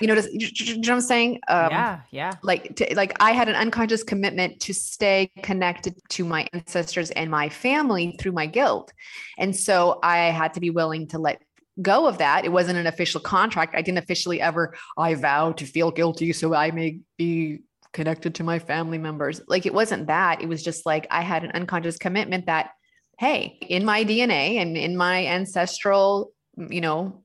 you 0.00 0.06
know, 0.06 0.14
just, 0.14 0.32
you 0.32 0.74
know 0.74 0.80
what 0.80 0.88
I'm 0.90 1.00
saying? 1.00 1.40
Um, 1.48 1.70
yeah, 1.70 2.00
yeah. 2.10 2.32
Like, 2.42 2.76
to, 2.76 2.94
like 2.94 3.12
I 3.20 3.32
had 3.32 3.48
an 3.48 3.54
unconscious 3.54 4.02
commitment 4.02 4.60
to 4.60 4.74
stay 4.74 5.30
connected 5.42 5.94
to 6.10 6.24
my 6.24 6.48
ancestors 6.52 7.10
and 7.10 7.30
my 7.30 7.48
family 7.48 8.16
through 8.20 8.32
my 8.32 8.46
guilt, 8.46 8.92
and 9.38 9.54
so 9.54 9.98
I 10.02 10.18
had 10.30 10.54
to 10.54 10.60
be 10.60 10.70
willing 10.70 11.08
to 11.08 11.18
let 11.18 11.40
go 11.82 12.06
of 12.06 12.18
that. 12.18 12.44
It 12.44 12.52
wasn't 12.52 12.78
an 12.78 12.86
official 12.86 13.20
contract. 13.20 13.74
I 13.74 13.82
didn't 13.82 13.98
officially 13.98 14.40
ever, 14.40 14.74
I 14.96 15.14
vow 15.14 15.52
to 15.52 15.66
feel 15.66 15.90
guilty 15.90 16.32
so 16.32 16.54
I 16.54 16.70
may 16.70 17.00
be 17.16 17.60
connected 17.92 18.34
to 18.36 18.44
my 18.44 18.58
family 18.58 18.98
members. 18.98 19.40
Like 19.46 19.66
it 19.66 19.74
wasn't 19.74 20.06
that. 20.06 20.42
It 20.42 20.48
was 20.48 20.62
just 20.62 20.86
like 20.86 21.06
I 21.10 21.22
had 21.22 21.44
an 21.44 21.52
unconscious 21.52 21.98
commitment 21.98 22.46
that, 22.46 22.70
hey, 23.18 23.58
in 23.60 23.84
my 23.84 24.04
DNA 24.04 24.56
and 24.56 24.76
in 24.76 24.96
my 24.96 25.26
ancestral, 25.26 26.32
you 26.56 26.80
know, 26.80 27.22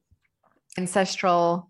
ancestral 0.77 1.69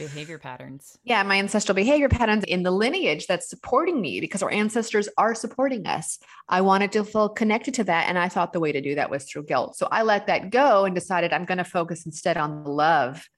behavior 0.00 0.38
patterns. 0.38 0.98
Yeah, 1.04 1.22
my 1.22 1.38
ancestral 1.38 1.74
behavior 1.74 2.08
patterns 2.08 2.44
in 2.44 2.62
the 2.62 2.70
lineage 2.70 3.26
that's 3.26 3.48
supporting 3.48 4.00
me 4.00 4.20
because 4.20 4.42
our 4.42 4.50
ancestors 4.50 5.08
are 5.18 5.34
supporting 5.34 5.86
us. 5.86 6.18
I 6.48 6.62
wanted 6.62 6.90
to 6.92 7.04
feel 7.04 7.28
connected 7.28 7.74
to 7.74 7.84
that. 7.84 8.08
And 8.08 8.18
I 8.18 8.28
thought 8.28 8.52
the 8.52 8.60
way 8.60 8.72
to 8.72 8.80
do 8.80 8.94
that 8.96 9.10
was 9.10 9.24
through 9.24 9.44
guilt. 9.44 9.76
So 9.76 9.88
I 9.92 10.02
let 10.02 10.26
that 10.26 10.50
go 10.50 10.84
and 10.84 10.94
decided 10.94 11.32
I'm 11.32 11.44
going 11.44 11.58
to 11.58 11.64
focus 11.64 12.06
instead 12.06 12.36
on 12.36 12.64
the 12.64 12.70
love 12.70 13.28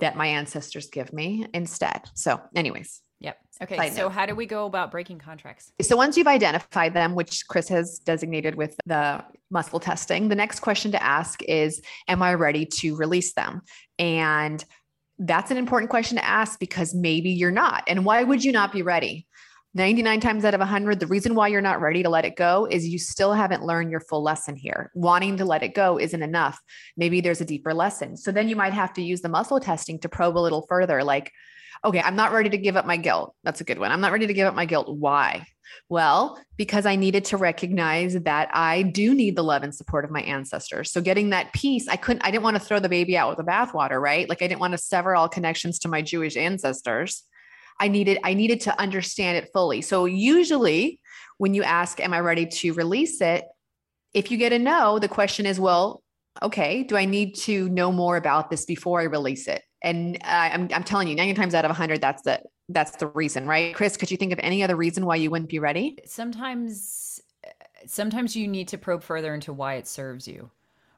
that 0.00 0.16
my 0.16 0.26
ancestors 0.26 0.88
give 0.88 1.12
me 1.12 1.46
instead. 1.54 2.02
So, 2.14 2.40
anyways. 2.54 3.00
Yep. 3.20 3.38
Okay. 3.62 3.90
So, 3.90 4.08
how 4.08 4.24
do 4.24 4.34
we 4.34 4.46
go 4.46 4.64
about 4.64 4.90
breaking 4.90 5.18
contracts? 5.18 5.70
So, 5.82 5.94
once 5.94 6.16
you've 6.16 6.26
identified 6.26 6.94
them, 6.94 7.14
which 7.14 7.46
Chris 7.48 7.68
has 7.68 7.98
designated 7.98 8.54
with 8.54 8.74
the 8.86 9.22
muscle 9.50 9.78
testing, 9.78 10.28
the 10.28 10.34
next 10.34 10.60
question 10.60 10.90
to 10.92 11.02
ask 11.02 11.42
is 11.42 11.82
Am 12.08 12.22
I 12.22 12.32
ready 12.34 12.64
to 12.64 12.96
release 12.96 13.34
them? 13.34 13.60
And 13.98 14.64
that's 15.20 15.50
an 15.50 15.58
important 15.58 15.90
question 15.90 16.16
to 16.16 16.24
ask 16.24 16.58
because 16.58 16.94
maybe 16.94 17.30
you're 17.30 17.50
not. 17.50 17.84
And 17.86 18.04
why 18.04 18.22
would 18.22 18.42
you 18.42 18.52
not 18.52 18.72
be 18.72 18.82
ready? 18.82 19.26
99 19.74 20.18
times 20.18 20.44
out 20.44 20.54
of 20.54 20.60
100, 20.60 20.98
the 20.98 21.06
reason 21.06 21.36
why 21.36 21.46
you're 21.46 21.60
not 21.60 21.80
ready 21.80 22.02
to 22.02 22.08
let 22.08 22.24
it 22.24 22.34
go 22.34 22.66
is 22.68 22.88
you 22.88 22.98
still 22.98 23.32
haven't 23.32 23.64
learned 23.64 23.90
your 23.90 24.00
full 24.00 24.22
lesson 24.22 24.56
here. 24.56 24.90
Wanting 24.94 25.36
to 25.36 25.44
let 25.44 25.62
it 25.62 25.74
go 25.74 25.98
isn't 25.98 26.22
enough. 26.22 26.60
Maybe 26.96 27.20
there's 27.20 27.40
a 27.40 27.44
deeper 27.44 27.72
lesson. 27.72 28.16
So 28.16 28.32
then 28.32 28.48
you 28.48 28.56
might 28.56 28.72
have 28.72 28.92
to 28.94 29.02
use 29.02 29.20
the 29.20 29.28
muscle 29.28 29.60
testing 29.60 30.00
to 30.00 30.08
probe 30.08 30.36
a 30.36 30.40
little 30.40 30.66
further. 30.68 31.04
Like, 31.04 31.30
okay, 31.84 32.00
I'm 32.00 32.16
not 32.16 32.32
ready 32.32 32.50
to 32.50 32.58
give 32.58 32.76
up 32.76 32.86
my 32.86 32.96
guilt. 32.96 33.34
That's 33.44 33.60
a 33.60 33.64
good 33.64 33.78
one. 33.78 33.90
I'm 33.90 34.00
not 34.00 34.12
ready 34.12 34.26
to 34.26 34.34
give 34.34 34.46
up 34.46 34.54
my 34.54 34.66
guilt. 34.66 34.88
Why? 34.96 35.46
Well, 35.88 36.40
because 36.56 36.84
I 36.84 36.96
needed 36.96 37.24
to 37.26 37.36
recognize 37.36 38.14
that 38.14 38.48
I 38.52 38.82
do 38.82 39.14
need 39.14 39.36
the 39.36 39.44
love 39.44 39.62
and 39.62 39.74
support 39.74 40.04
of 40.04 40.10
my 40.10 40.22
ancestors. 40.22 40.92
So 40.92 41.00
getting 41.00 41.30
that 41.30 41.52
piece, 41.52 41.88
I 41.88 41.96
couldn't, 41.96 42.22
I 42.22 42.30
didn't 42.30 42.44
want 42.44 42.56
to 42.56 42.62
throw 42.62 42.80
the 42.80 42.88
baby 42.88 43.16
out 43.16 43.28
with 43.28 43.38
the 43.38 43.50
bathwater, 43.50 44.00
right? 44.00 44.28
Like 44.28 44.42
I 44.42 44.46
didn't 44.46 44.60
want 44.60 44.72
to 44.72 44.78
sever 44.78 45.14
all 45.14 45.28
connections 45.28 45.78
to 45.80 45.88
my 45.88 46.02
Jewish 46.02 46.36
ancestors. 46.36 47.24
I 47.78 47.88
needed, 47.88 48.18
I 48.24 48.34
needed 48.34 48.60
to 48.62 48.80
understand 48.80 49.38
it 49.38 49.50
fully. 49.52 49.80
So 49.80 50.04
usually 50.04 51.00
when 51.38 51.54
you 51.54 51.62
ask, 51.62 52.00
am 52.00 52.12
I 52.12 52.20
ready 52.20 52.46
to 52.46 52.72
release 52.72 53.20
it? 53.20 53.44
If 54.12 54.30
you 54.30 54.36
get 54.36 54.52
a 54.52 54.58
no, 54.58 54.98
the 54.98 55.08
question 55.08 55.46
is, 55.46 55.58
well, 55.58 56.02
okay, 56.42 56.82
do 56.82 56.96
I 56.96 57.04
need 57.04 57.36
to 57.36 57.68
know 57.68 57.90
more 57.90 58.16
about 58.16 58.50
this 58.50 58.64
before 58.64 59.00
I 59.00 59.04
release 59.04 59.48
it? 59.48 59.62
And 59.82 60.16
uh, 60.22 60.26
I'm, 60.26 60.68
I'm 60.74 60.84
telling 60.84 61.08
you, 61.08 61.14
90 61.14 61.34
times 61.34 61.54
out 61.54 61.64
of 61.64 61.70
100, 61.70 62.00
that's 62.00 62.22
the 62.22 62.42
that's 62.68 62.92
the 62.98 63.08
reason, 63.08 63.46
right? 63.46 63.74
Chris, 63.74 63.96
could 63.96 64.10
you 64.10 64.16
think 64.16 64.32
of 64.32 64.38
any 64.42 64.62
other 64.62 64.76
reason 64.76 65.04
why 65.06 65.16
you 65.16 65.30
wouldn't 65.30 65.50
be 65.50 65.58
ready? 65.58 65.98
Sometimes 66.06 67.20
sometimes 67.86 68.36
you 68.36 68.46
need 68.48 68.68
to 68.68 68.78
probe 68.78 69.02
further 69.02 69.34
into 69.34 69.52
why 69.52 69.74
it 69.74 69.86
serves 69.88 70.28
you. 70.28 70.50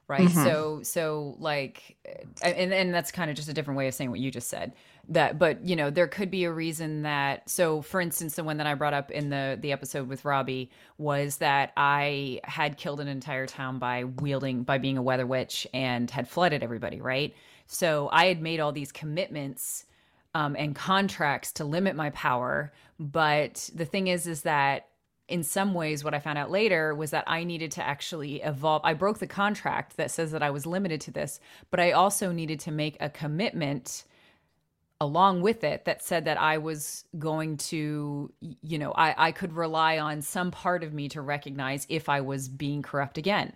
right 0.09 0.27
Mhm. 0.29 0.43
so 0.43 0.83
so 0.83 1.35
like 1.39 1.95
and 2.41 2.73
and 2.73 2.93
that's 2.93 3.09
kind 3.11 3.29
of 3.31 3.37
just 3.37 3.47
a 3.47 3.53
different 3.53 3.77
way 3.77 3.87
of 3.87 3.93
saying 3.93 4.11
what 4.11 4.19
you 4.19 4.29
just 4.31 4.49
said 4.49 4.73
that 5.07 5.39
but 5.39 5.65
you 5.65 5.77
know 5.77 5.89
there 5.89 6.07
could 6.09 6.29
be 6.29 6.43
a 6.43 6.51
reason 6.51 7.03
that 7.03 7.49
so 7.49 7.81
for 7.81 8.01
instance 8.01 8.35
the 8.35 8.43
one 8.43 8.57
that 8.57 8.67
i 8.67 8.73
brought 8.75 8.93
up 8.93 9.11
in 9.11 9.29
the 9.29 9.57
the 9.61 9.71
episode 9.71 10.09
with 10.09 10.25
robbie 10.25 10.69
was 10.97 11.37
that 11.37 11.71
i 11.77 12.39
had 12.43 12.75
killed 12.77 12.99
an 12.99 13.07
entire 13.07 13.47
town 13.47 13.79
by 13.79 14.03
wielding 14.03 14.63
by 14.63 14.77
being 14.77 14.97
a 14.97 15.01
weather 15.01 15.25
witch 15.25 15.65
and 15.73 16.11
had 16.11 16.27
flooded 16.27 16.63
everybody 16.63 16.99
right 16.99 17.33
so 17.67 18.09
i 18.11 18.25
had 18.25 18.41
made 18.41 18.59
all 18.59 18.71
these 18.71 18.91
commitments 18.91 19.85
um, 20.35 20.55
and 20.57 20.75
contracts 20.75 21.51
to 21.53 21.65
limit 21.65 21.95
my 21.95 22.09
power. 22.11 22.71
But 22.99 23.69
the 23.73 23.85
thing 23.85 24.07
is 24.07 24.27
is 24.27 24.43
that 24.43 24.87
in 25.29 25.41
some 25.41 25.73
ways 25.73 26.03
what 26.03 26.13
i 26.13 26.19
found 26.19 26.37
out 26.37 26.51
later 26.51 26.93
was 26.93 27.11
that 27.11 27.23
i 27.27 27.45
needed 27.45 27.71
to 27.71 27.81
actually 27.81 28.41
evolve 28.41 28.81
i 28.83 28.93
broke 28.93 29.19
the 29.19 29.25
contract 29.25 29.95
that 29.95 30.11
says 30.11 30.31
that 30.31 30.43
i 30.43 30.49
was 30.49 30.65
limited 30.65 30.99
to 30.99 31.11
this 31.11 31.39
but 31.71 31.79
i 31.79 31.93
also 31.93 32.33
needed 32.33 32.59
to 32.59 32.71
make 32.71 32.97
a 32.99 33.09
commitment 33.09 34.03
along 34.99 35.41
with 35.41 35.63
it 35.63 35.85
that 35.85 36.03
said 36.03 36.25
that 36.25 36.37
i 36.37 36.57
was 36.57 37.05
going 37.17 37.55
to 37.55 38.33
you 38.61 38.77
know 38.77 38.91
i, 38.97 39.29
I 39.29 39.31
could 39.31 39.53
rely 39.53 39.97
on 39.97 40.21
some 40.21 40.51
part 40.51 40.83
of 40.83 40.93
me 40.93 41.07
to 41.07 41.21
recognize 41.21 41.87
if 41.87 42.09
i 42.09 42.19
was 42.19 42.49
being 42.49 42.81
corrupt 42.81 43.17
again 43.17 43.53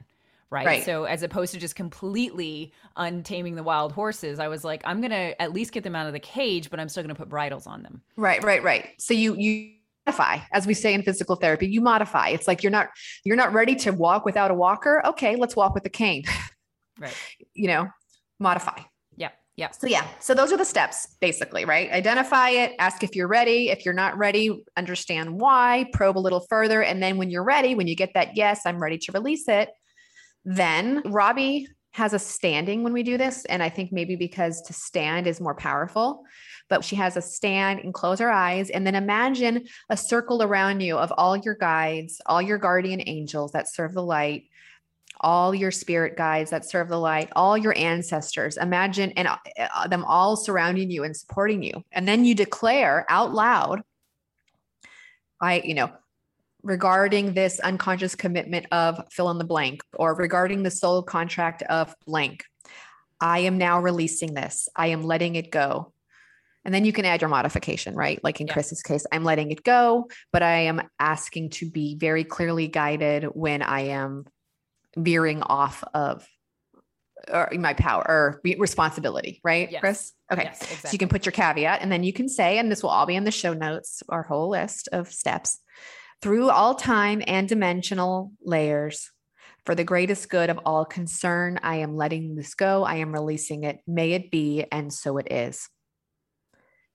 right? 0.49 0.65
Right. 0.65 0.83
so 0.83 1.03
as 1.03 1.23
opposed 1.23 1.53
to 1.53 1.59
just 1.59 1.75
completely 1.75 2.73
untaming 2.95 3.55
the 3.55 3.63
wild 3.63 3.91
horses 3.91 4.39
i 4.39 4.47
was 4.47 4.63
like 4.63 4.81
i'm 4.85 5.01
gonna 5.01 5.33
at 5.39 5.53
least 5.53 5.71
get 5.71 5.83
them 5.83 5.95
out 5.95 6.07
of 6.07 6.13
the 6.13 6.19
cage 6.19 6.69
but 6.69 6.79
i'm 6.79 6.89
still 6.89 7.03
gonna 7.03 7.15
put 7.15 7.29
bridles 7.29 7.67
on 7.67 7.83
them 7.83 8.01
Right, 8.15 8.43
right, 8.43 8.63
right. 8.63 8.89
So 8.99 9.13
you 9.13 9.35
you 9.35 9.73
modify, 10.05 10.37
as 10.53 10.65
we 10.65 10.73
say 10.73 10.93
in 10.93 11.03
physical 11.03 11.35
therapy, 11.35 11.67
you 11.67 11.81
modify. 11.81 12.29
It's 12.29 12.47
like 12.47 12.63
you're 12.63 12.71
not 12.71 12.87
you're 13.25 13.35
not 13.35 13.51
ready 13.53 13.75
to 13.75 13.91
walk 13.91 14.23
without 14.25 14.49
a 14.51 14.53
walker. 14.53 15.01
Okay, 15.05 15.35
let's 15.35 15.55
walk 15.55 15.73
with 15.75 15.85
a 15.85 15.89
cane. 15.89 16.23
right 16.99 17.13
you 17.53 17.67
know, 17.67 17.87
modify. 18.39 18.79
yeah 19.17 19.29
yeah 19.57 19.69
So 19.71 19.85
yeah, 19.87 20.05
so 20.19 20.33
those 20.33 20.51
are 20.53 20.57
the 20.57 20.65
steps 20.65 21.07
basically, 21.19 21.65
right? 21.65 21.91
Identify 21.91 22.49
it, 22.51 22.73
ask 22.79 23.03
if 23.03 23.15
you're 23.15 23.27
ready. 23.27 23.69
If 23.69 23.83
you're 23.85 23.93
not 23.93 24.17
ready, 24.17 24.63
understand 24.77 25.39
why, 25.39 25.89
probe 25.93 26.17
a 26.17 26.19
little 26.19 26.45
further, 26.49 26.81
and 26.81 27.03
then 27.03 27.17
when 27.17 27.29
you're 27.29 27.43
ready, 27.43 27.75
when 27.75 27.87
you 27.87 27.95
get 27.95 28.13
that 28.13 28.35
yes, 28.37 28.61
I'm 28.65 28.81
ready 28.81 28.97
to 28.99 29.11
release 29.11 29.47
it, 29.47 29.69
then 30.49 31.01
Robbie 31.03 31.67
has 31.91 32.13
a 32.13 32.19
standing 32.19 32.81
when 32.81 32.93
we 32.93 33.03
do 33.03 33.17
this, 33.17 33.43
and 33.45 33.61
I 33.61 33.67
think 33.67 33.91
maybe 33.91 34.15
because 34.15 34.61
to 34.61 34.73
stand 34.73 35.27
is 35.27 35.41
more 35.41 35.55
powerful. 35.55 36.23
But 36.69 36.85
she 36.85 36.95
has 36.95 37.17
a 37.17 37.21
stand 37.21 37.81
and 37.81 37.93
close 37.93 38.19
her 38.19 38.31
eyes, 38.31 38.69
and 38.69 38.87
then 38.87 38.95
imagine 38.95 39.67
a 39.89 39.97
circle 39.97 40.41
around 40.41 40.79
you 40.79 40.97
of 40.97 41.11
all 41.17 41.35
your 41.35 41.55
guides, 41.55 42.21
all 42.25 42.41
your 42.41 42.57
guardian 42.57 43.01
angels 43.05 43.51
that 43.51 43.67
serve 43.67 43.93
the 43.93 44.03
light, 44.03 44.45
all 45.19 45.53
your 45.53 45.71
spirit 45.71 46.15
guides 46.15 46.51
that 46.51 46.63
serve 46.63 46.87
the 46.87 46.99
light, 46.99 47.29
all 47.35 47.57
your 47.57 47.77
ancestors. 47.77 48.55
Imagine 48.55 49.11
and 49.11 49.27
uh, 49.27 49.87
them 49.89 50.05
all 50.05 50.37
surrounding 50.37 50.89
you 50.89 51.03
and 51.03 51.15
supporting 51.15 51.61
you. 51.61 51.83
And 51.91 52.07
then 52.07 52.23
you 52.23 52.35
declare 52.35 53.05
out 53.09 53.33
loud, 53.33 53.81
I, 55.41 55.59
you 55.65 55.73
know, 55.73 55.91
regarding 56.67 57.33
this 57.33 57.59
unconscious 57.61 58.13
commitment 58.13 58.65
of 58.73 59.01
fill 59.09 59.31
in 59.31 59.37
the 59.37 59.45
blank 59.45 59.81
or 59.93 60.13
regarding 60.13 60.63
the 60.63 60.69
soul 60.69 61.01
contract 61.01 61.63
of 61.63 61.95
blank, 62.05 62.43
I 63.21 63.39
am 63.39 63.57
now 63.57 63.79
releasing 63.79 64.33
this. 64.33 64.67
I 64.75 64.87
am 64.87 65.01
letting 65.01 65.35
it 65.35 65.49
go. 65.49 65.93
And 66.65 66.73
then 66.73 66.83
you 66.83 66.91
can 66.91 67.05
add 67.05 67.21
your 67.21 67.29
modification, 67.29 67.95
right? 67.95 68.21
Like 68.21 68.41
in 68.41 68.47
Yeah. 68.47 68.53
Chris's 68.53 68.83
case, 68.83 69.05
I'm 69.13 69.23
letting 69.23 69.51
it 69.51 69.63
go, 69.63 70.09
but 70.33 70.43
I 70.43 70.63
am 70.63 70.81
asking 70.99 71.51
to 71.51 71.71
be 71.71 71.95
very 71.95 72.25
clearly 72.25 72.67
guided 72.67 73.23
when 73.23 73.61
I 73.61 73.81
am 73.87 74.25
veering 74.97 75.41
off 75.43 75.85
of 75.93 76.27
or 77.31 77.49
my 77.57 77.73
power 77.73 78.05
or 78.07 78.41
responsibility, 78.43 79.39
right, 79.43 79.71
Yes. 79.71 79.79
Chris? 79.79 80.13
Okay. 80.31 80.43
Yes, 80.43 80.81
So 80.81 80.89
you 80.91 80.97
can 80.97 81.09
put 81.09 81.25
your 81.25 81.31
caveat 81.31 81.81
and 81.81 81.91
then 81.91 82.03
you 82.03 82.13
can 82.13 82.29
say, 82.29 82.57
and 82.57 82.69
this 82.71 82.83
will 82.83 82.89
all 82.89 83.05
be 83.05 83.15
in 83.15 83.23
the 83.23 83.31
show 83.31 83.53
notes, 83.53 84.03
our 84.09 84.23
whole 84.23 84.49
list 84.49 84.89
of 84.91 85.11
steps 85.11 85.59
through 86.21 86.49
all 86.49 86.75
time 86.75 87.21
and 87.25 87.47
dimensional 87.47 88.31
layers. 88.41 89.11
For 89.65 89.75
the 89.75 89.83
greatest 89.83 90.29
good 90.29 90.49
of 90.49 90.59
all 90.65 90.85
concern, 90.85 91.59
I 91.61 91.77
am 91.77 91.97
letting 91.97 92.35
this 92.35 92.55
go. 92.55 92.83
I 92.83 92.95
am 92.95 93.11
releasing 93.11 93.65
it. 93.65 93.79
May 93.85 94.13
it 94.13 94.31
be. 94.31 94.65
And 94.71 94.93
so 94.93 95.17
it 95.17 95.29
is. 95.29 95.67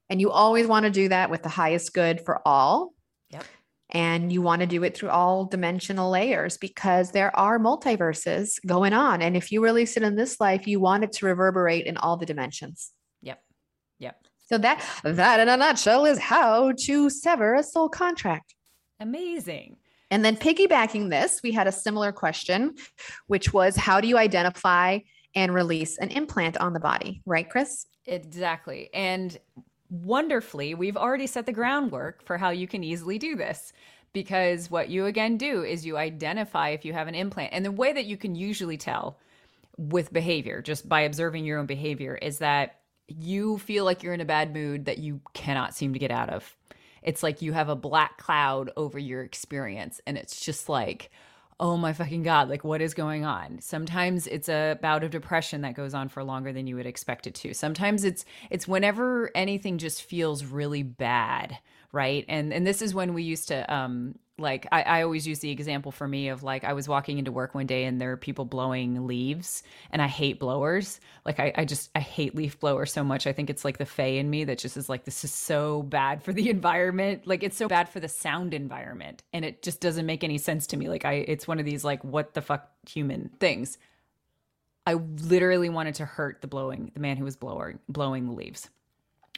And 0.08 0.20
you 0.20 0.30
always 0.30 0.66
want 0.66 0.84
to 0.84 0.90
do 0.90 1.08
that 1.10 1.30
with 1.30 1.42
the 1.42 1.48
highest 1.50 1.92
good 1.92 2.22
for 2.24 2.40
all. 2.46 2.94
Yep. 3.30 3.44
And 3.90 4.32
you 4.32 4.40
want 4.40 4.60
to 4.60 4.66
do 4.66 4.82
it 4.84 4.96
through 4.96 5.10
all 5.10 5.44
dimensional 5.44 6.10
layers 6.10 6.56
because 6.56 7.12
there 7.12 7.34
are 7.36 7.58
multiverses 7.58 8.58
going 8.66 8.94
on. 8.94 9.20
And 9.20 9.36
if 9.36 9.52
you 9.52 9.62
release 9.62 9.98
it 9.98 10.02
in 10.02 10.16
this 10.16 10.40
life, 10.40 10.66
you 10.66 10.80
want 10.80 11.04
it 11.04 11.12
to 11.12 11.26
reverberate 11.26 11.84
in 11.84 11.98
all 11.98 12.16
the 12.16 12.24
dimensions. 12.24 12.90
Yep. 13.20 13.42
Yep. 13.98 14.16
So 14.46 14.58
that 14.58 14.82
that 15.04 15.40
in 15.40 15.48
a 15.48 15.58
nutshell 15.58 16.06
is 16.06 16.18
how 16.18 16.72
to 16.84 17.10
sever 17.10 17.54
a 17.54 17.62
soul 17.62 17.90
contract. 17.90 18.54
Amazing. 19.02 19.76
And 20.10 20.24
then 20.24 20.36
piggybacking 20.36 21.10
this, 21.10 21.42
we 21.42 21.52
had 21.52 21.66
a 21.66 21.72
similar 21.72 22.12
question, 22.12 22.76
which 23.26 23.52
was 23.52 23.76
how 23.76 24.00
do 24.00 24.06
you 24.06 24.16
identify 24.16 25.00
and 25.34 25.52
release 25.52 25.98
an 25.98 26.10
implant 26.10 26.56
on 26.58 26.72
the 26.72 26.80
body, 26.80 27.22
right, 27.26 27.48
Chris? 27.48 27.86
Exactly. 28.06 28.90
And 28.94 29.36
wonderfully, 29.90 30.74
we've 30.74 30.96
already 30.96 31.26
set 31.26 31.46
the 31.46 31.52
groundwork 31.52 32.24
for 32.24 32.38
how 32.38 32.50
you 32.50 32.68
can 32.68 32.84
easily 32.84 33.18
do 33.18 33.36
this. 33.36 33.72
Because 34.12 34.70
what 34.70 34.90
you 34.90 35.06
again 35.06 35.38
do 35.38 35.64
is 35.64 35.86
you 35.86 35.96
identify 35.96 36.68
if 36.68 36.84
you 36.84 36.92
have 36.92 37.08
an 37.08 37.14
implant. 37.14 37.54
And 37.54 37.64
the 37.64 37.72
way 37.72 37.94
that 37.94 38.04
you 38.04 38.18
can 38.18 38.34
usually 38.34 38.76
tell 38.76 39.18
with 39.78 40.12
behavior, 40.12 40.60
just 40.60 40.86
by 40.86 41.00
observing 41.00 41.46
your 41.46 41.58
own 41.58 41.64
behavior, 41.64 42.16
is 42.16 42.38
that 42.38 42.80
you 43.08 43.56
feel 43.56 43.86
like 43.86 44.02
you're 44.02 44.12
in 44.12 44.20
a 44.20 44.26
bad 44.26 44.52
mood 44.52 44.84
that 44.84 44.98
you 44.98 45.20
cannot 45.32 45.74
seem 45.74 45.94
to 45.94 45.98
get 45.98 46.10
out 46.10 46.28
of. 46.28 46.54
It's 47.02 47.22
like 47.22 47.42
you 47.42 47.52
have 47.52 47.68
a 47.68 47.76
black 47.76 48.18
cloud 48.18 48.70
over 48.76 48.98
your 48.98 49.22
experience, 49.22 50.00
and 50.06 50.16
it's 50.16 50.44
just 50.44 50.68
like, 50.68 51.10
oh 51.60 51.76
my 51.76 51.92
fucking 51.92 52.22
god 52.24 52.48
like 52.48 52.64
what 52.64 52.80
is 52.80 52.94
going 52.94 53.24
on? 53.24 53.60
Sometimes 53.60 54.26
it's 54.26 54.48
a 54.48 54.78
bout 54.82 55.04
of 55.04 55.10
depression 55.10 55.60
that 55.60 55.74
goes 55.74 55.94
on 55.94 56.08
for 56.08 56.24
longer 56.24 56.52
than 56.52 56.66
you 56.66 56.76
would 56.76 56.86
expect 56.86 57.26
it 57.26 57.34
to. 57.36 57.54
Sometimes 57.54 58.04
it's 58.04 58.24
it's 58.50 58.66
whenever 58.66 59.30
anything 59.34 59.78
just 59.78 60.02
feels 60.02 60.44
really 60.44 60.82
bad 60.82 61.58
right? 61.92 62.24
And 62.28 62.52
and 62.52 62.66
this 62.66 62.82
is 62.82 62.94
when 62.94 63.14
we 63.14 63.22
used 63.22 63.48
to 63.48 63.72
um 63.72 64.16
like 64.38 64.66
I, 64.72 64.82
I 64.82 65.02
always 65.02 65.26
use 65.26 65.40
the 65.40 65.50
example 65.50 65.92
for 65.92 66.08
me 66.08 66.28
of 66.28 66.42
like 66.42 66.64
I 66.64 66.72
was 66.72 66.88
walking 66.88 67.18
into 67.18 67.30
work 67.30 67.54
one 67.54 67.66
day 67.66 67.84
and 67.84 68.00
there 68.00 68.12
are 68.12 68.16
people 68.16 68.44
blowing 68.44 69.06
leaves 69.06 69.62
and 69.90 70.00
I 70.00 70.06
hate 70.06 70.40
blowers. 70.40 71.00
Like 71.26 71.38
I, 71.38 71.52
I 71.56 71.64
just 71.64 71.90
I 71.94 72.00
hate 72.00 72.34
leaf 72.34 72.58
blowers 72.58 72.92
so 72.92 73.04
much. 73.04 73.26
I 73.26 73.32
think 73.32 73.50
it's 73.50 73.64
like 73.64 73.78
the 73.78 73.84
fey 73.84 74.18
in 74.18 74.30
me 74.30 74.44
that 74.44 74.58
just 74.58 74.76
is 74.76 74.88
like 74.88 75.04
this 75.04 75.22
is 75.24 75.32
so 75.32 75.82
bad 75.82 76.22
for 76.22 76.32
the 76.32 76.48
environment. 76.50 77.26
Like 77.26 77.42
it's 77.42 77.56
so 77.56 77.68
bad 77.68 77.88
for 77.88 78.00
the 78.00 78.08
sound 78.08 78.54
environment. 78.54 79.22
And 79.32 79.44
it 79.44 79.62
just 79.62 79.80
doesn't 79.80 80.06
make 80.06 80.24
any 80.24 80.38
sense 80.38 80.66
to 80.68 80.76
me. 80.76 80.88
Like 80.88 81.04
I 81.04 81.12
it's 81.14 81.46
one 81.46 81.58
of 81.58 81.66
these 81.66 81.84
like 81.84 82.02
what 82.02 82.34
the 82.34 82.42
fuck 82.42 82.70
human 82.88 83.30
things. 83.38 83.78
I 84.86 84.94
literally 84.94 85.68
wanted 85.68 85.96
to 85.96 86.06
hurt 86.06 86.40
the 86.40 86.48
blowing 86.48 86.90
the 86.94 87.00
man 87.00 87.16
who 87.16 87.24
was 87.24 87.36
blowing 87.36 87.78
blowing 87.88 88.26
the 88.26 88.32
leaves 88.32 88.68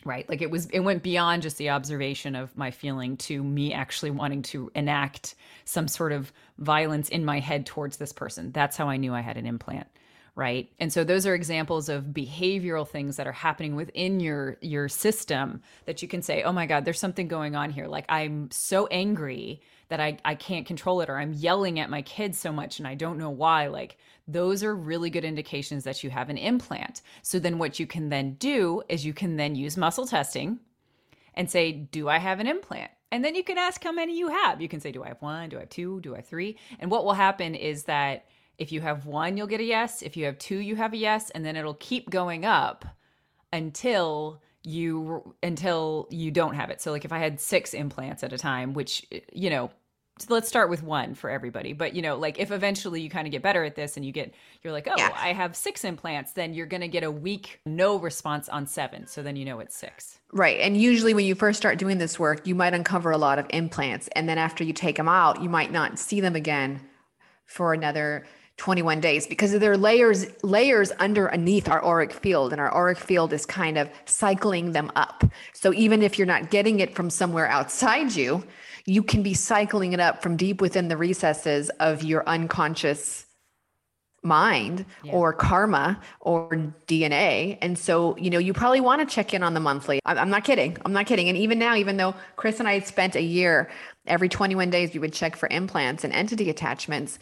right 0.04 0.28
like 0.28 0.42
it 0.42 0.50
was 0.50 0.66
it 0.66 0.80
went 0.80 1.02
beyond 1.02 1.42
just 1.42 1.56
the 1.56 1.70
observation 1.70 2.34
of 2.34 2.56
my 2.56 2.70
feeling 2.70 3.16
to 3.16 3.42
me 3.42 3.72
actually 3.72 4.10
wanting 4.10 4.42
to 4.42 4.70
enact 4.74 5.34
some 5.64 5.88
sort 5.88 6.12
of 6.12 6.32
violence 6.58 7.08
in 7.08 7.24
my 7.24 7.40
head 7.40 7.64
towards 7.64 7.96
this 7.96 8.12
person. 8.12 8.52
That's 8.52 8.76
how 8.76 8.88
i 8.88 8.96
knew 8.96 9.14
i 9.14 9.20
had 9.20 9.36
an 9.36 9.46
implant 9.46 9.86
right? 10.36 10.68
And 10.80 10.92
so 10.92 11.04
those 11.04 11.26
are 11.26 11.34
examples 11.34 11.88
of 11.88 12.06
behavioral 12.06 12.88
things 12.88 13.16
that 13.16 13.26
are 13.26 13.32
happening 13.32 13.76
within 13.76 14.18
your 14.18 14.56
your 14.60 14.88
system 14.88 15.62
that 15.86 16.02
you 16.02 16.08
can 16.08 16.22
say 16.22 16.42
oh 16.42 16.52
my 16.52 16.66
god 16.66 16.84
there's 16.84 16.98
something 16.98 17.28
going 17.28 17.54
on 17.54 17.70
here. 17.70 17.86
Like 17.86 18.04
i'm 18.08 18.50
so 18.50 18.86
angry 18.88 19.60
that 19.88 20.00
i 20.00 20.18
i 20.24 20.34
can't 20.34 20.66
control 20.66 21.00
it 21.00 21.08
or 21.08 21.18
i'm 21.18 21.32
yelling 21.32 21.78
at 21.78 21.90
my 21.90 22.02
kids 22.02 22.38
so 22.38 22.52
much 22.52 22.78
and 22.78 22.88
i 22.88 22.94
don't 22.94 23.18
know 23.18 23.30
why. 23.30 23.68
Like 23.68 23.96
those 24.26 24.64
are 24.64 24.74
really 24.74 25.10
good 25.10 25.24
indications 25.24 25.84
that 25.84 26.02
you 26.02 26.10
have 26.10 26.30
an 26.30 26.38
implant. 26.38 27.02
So 27.22 27.38
then 27.38 27.58
what 27.58 27.78
you 27.78 27.86
can 27.86 28.08
then 28.08 28.34
do 28.34 28.82
is 28.88 29.06
you 29.06 29.14
can 29.14 29.36
then 29.36 29.54
use 29.54 29.76
muscle 29.76 30.06
testing 30.06 30.58
and 31.34 31.48
say 31.48 31.70
do 31.72 32.08
i 32.08 32.18
have 32.18 32.40
an 32.40 32.48
implant? 32.48 32.90
And 33.12 33.24
then 33.24 33.36
you 33.36 33.44
can 33.44 33.58
ask 33.58 33.84
how 33.84 33.92
many 33.92 34.18
you 34.18 34.26
have. 34.26 34.60
You 34.60 34.68
can 34.68 34.80
say 34.80 34.90
do 34.90 35.04
i 35.04 35.08
have 35.08 35.22
one? 35.22 35.48
Do 35.48 35.58
i 35.58 35.60
have 35.60 35.68
two? 35.68 36.00
Do 36.00 36.14
i 36.14 36.16
have 36.16 36.26
three? 36.26 36.58
And 36.80 36.90
what 36.90 37.04
will 37.04 37.12
happen 37.12 37.54
is 37.54 37.84
that 37.84 38.24
if 38.58 38.73
you 38.73 38.80
have 38.80 39.06
one, 39.06 39.37
you'll 39.37 39.46
get 39.46 39.61
a 39.61 39.64
yes. 39.64 40.02
If 40.02 40.16
you 40.16 40.25
have 40.26 40.38
two, 40.38 40.58
you 40.58 40.76
have 40.76 40.92
a 40.92 40.96
yes, 40.96 41.30
and 41.30 41.44
then 41.44 41.56
it'll 41.56 41.75
keep 41.75 42.11
going 42.11 42.44
up 42.44 42.84
until 43.52 44.40
you 44.62 45.34
until 45.42 46.08
you 46.11 46.30
don't 46.30 46.54
have 46.54 46.70
it. 46.70 46.80
So 46.80 46.90
like 46.90 47.04
if 47.04 47.12
I 47.12 47.18
had 47.18 47.40
6 47.40 47.75
implants 47.75 48.23
at 48.25 48.32
a 48.32 48.38
time, 48.38 48.73
which 48.73 49.06
you 49.32 49.50
know, 49.50 49.70
so 50.18 50.32
let's 50.32 50.46
start 50.49 50.70
with 50.70 50.82
one 50.82 51.14
for 51.14 51.28
everybody. 51.28 51.73
But 51.73 51.94
you 51.94 52.00
know, 52.00 52.16
like 52.16 52.38
if 52.38 52.50
eventually 52.50 53.00
you 53.00 53.11
kind 53.11 53.26
of 53.26 53.32
get 53.32 53.42
better 53.42 53.64
at 53.64 53.75
this 53.75 53.96
and 53.96 54.06
you 54.06 54.12
get 54.12 54.32
you're 54.62 54.73
like, 54.73 54.88
"Oh, 54.88 54.94
Yeah. 54.96 55.11
I 55.16 55.32
have 55.32 55.54
6 55.56 55.84
implants," 55.84 56.32
then 56.32 56.54
you're 56.54 56.66
going 56.66 56.80
to 56.80 56.88
get 56.88 57.02
a 57.02 57.11
weak 57.11 57.61
no 57.66 57.99
response 57.99 58.49
on 58.49 58.66
7. 58.66 59.06
So 59.06 59.23
then 59.23 59.37
you 59.37 59.44
know 59.44 59.61
it's 59.61 59.76
6. 59.76 60.20
Right. 60.32 60.61
And 60.61 60.80
usually 60.80 61.14
when 61.14 61.26
you 61.26 61.34
first 61.34 61.58
start 61.58 61.78
doing 61.78 61.99
this 61.99 62.18
work, 62.18 62.46
you 62.46 62.54
might 62.54 62.75
uncover 62.75 63.11
a 63.11 63.18
lot 63.18 63.38
of 63.38 63.46
implants. 63.50 64.08
And 64.16 64.28
then 64.28 64.38
after 64.38 64.64
you 64.64 64.73
take 64.73 64.96
them 64.96 65.08
out, 65.08 65.42
you 65.42 65.49
might 65.49 65.73
not 65.73 65.99
see 65.99 66.20
them 66.20 66.37
again 66.37 66.80
for 67.44 67.75
another 67.75 68.25
21 68.56 69.00
days 69.00 69.26
because 69.26 69.52
there 69.52 69.73
are 69.73 69.76
layers 69.76 70.26
layers 70.44 70.90
underneath 70.92 71.68
our 71.68 71.84
auric 71.84 72.12
field 72.12 72.52
and 72.52 72.61
our 72.61 72.73
auric 72.73 72.99
field 72.99 73.32
is 73.32 73.44
kind 73.44 73.76
of 73.76 73.90
cycling 74.04 74.70
them 74.73 74.92
up 74.94 75.25
so 75.52 75.73
even 75.75 76.02
if 76.02 76.18
you're 76.18 76.26
not 76.26 76.50
getting 76.50 76.78
it 76.78 76.94
from 76.94 77.11
somewhere 77.11 77.49
outside 77.49 78.14
you 78.14 78.44
you 78.87 79.02
can 79.02 79.23
be 79.25 79.34
cycling 79.34 79.92
it 79.92 79.99
up 80.00 80.23
from 80.23 80.37
deep 80.37 80.61
within 80.61 80.87
the 80.88 80.96
recesses 80.96 81.68
of 81.80 82.04
your 82.04 82.23
unconscious 82.28 83.26
mind 84.23 84.87
Yeah. 85.02 85.12
or 85.12 85.32
karma 85.34 86.00
or 86.20 86.49
DNA. 86.87 87.58
And 87.61 87.78
so, 87.78 88.16
you 88.16 88.30
know, 88.30 88.38
you 88.38 88.54
probably 88.54 88.80
want 88.80 89.06
to 89.06 89.14
check 89.14 89.34
in 89.34 89.42
on 89.42 89.52
the 89.52 89.61
monthly. 89.61 90.00
I'm, 90.06 90.18
I'm 90.18 90.30
not 90.30 90.44
kidding. 90.44 90.78
I'm 90.84 90.94
not 90.94 91.06
kidding. 91.06 91.28
And 91.28 91.37
even 91.37 91.58
now, 91.58 91.75
even 91.76 91.99
though 91.99 92.14
Chris 92.37 92.58
and 92.58 92.66
I 92.66 92.73
had 92.75 92.87
spent 92.87 93.16
a 93.16 93.23
year, 93.23 93.70
every 94.06 94.28
21 94.30 94.70
days, 94.70 94.94
we 94.94 95.00
would 95.00 95.12
check 95.12 95.37
for 95.37 95.49
implants 95.50 96.04
and 96.04 96.12
entity 96.14 96.49
attachments. 96.49 97.18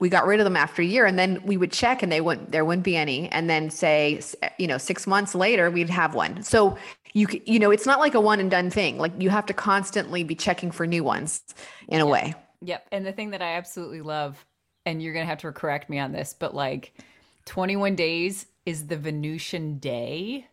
We 0.00 0.08
got 0.08 0.26
rid 0.26 0.40
of 0.40 0.44
them 0.44 0.56
after 0.56 0.82
a 0.82 0.84
year 0.84 1.06
and 1.06 1.18
then 1.18 1.42
we 1.44 1.56
would 1.56 1.72
check 1.72 2.02
and 2.02 2.12
they 2.12 2.20
wouldn't, 2.20 2.52
there 2.52 2.64
wouldn't 2.64 2.84
be 2.84 2.96
any. 2.96 3.28
And 3.30 3.50
then 3.50 3.70
say, 3.70 4.20
you 4.58 4.66
know, 4.66 4.78
six 4.78 5.06
months 5.06 5.34
later, 5.34 5.70
we'd 5.70 5.90
have 5.90 6.14
one. 6.14 6.42
So 6.42 6.78
you, 7.14 7.26
you 7.46 7.58
know, 7.58 7.70
it's 7.70 7.86
not 7.86 7.98
like 7.98 8.14
a 8.14 8.20
one 8.20 8.40
and 8.40 8.50
done 8.50 8.70
thing. 8.70 8.98
Like 8.98 9.12
you 9.18 9.30
have 9.30 9.46
to 9.46 9.54
constantly 9.54 10.22
be 10.22 10.34
checking 10.34 10.70
for 10.70 10.86
new 10.86 11.02
ones 11.02 11.42
in 11.88 12.00
a 12.00 12.06
way. 12.06 12.34
Yep. 12.62 12.86
And 12.92 13.04
the 13.04 13.12
thing 13.12 13.30
that 13.30 13.42
I 13.42 13.54
absolutely 13.54 14.02
love, 14.02 14.44
and 14.86 15.02
you're 15.02 15.12
going 15.12 15.24
to 15.24 15.28
have 15.28 15.38
to 15.38 15.52
correct 15.52 15.90
me 15.90 15.98
on 15.98 16.12
this, 16.12 16.34
but 16.38 16.54
like 16.54 16.92
21 17.46 17.96
days 17.96 18.46
is 18.66 18.86
the 18.86 18.96
Venusian 18.96 19.78
day. 19.78 20.46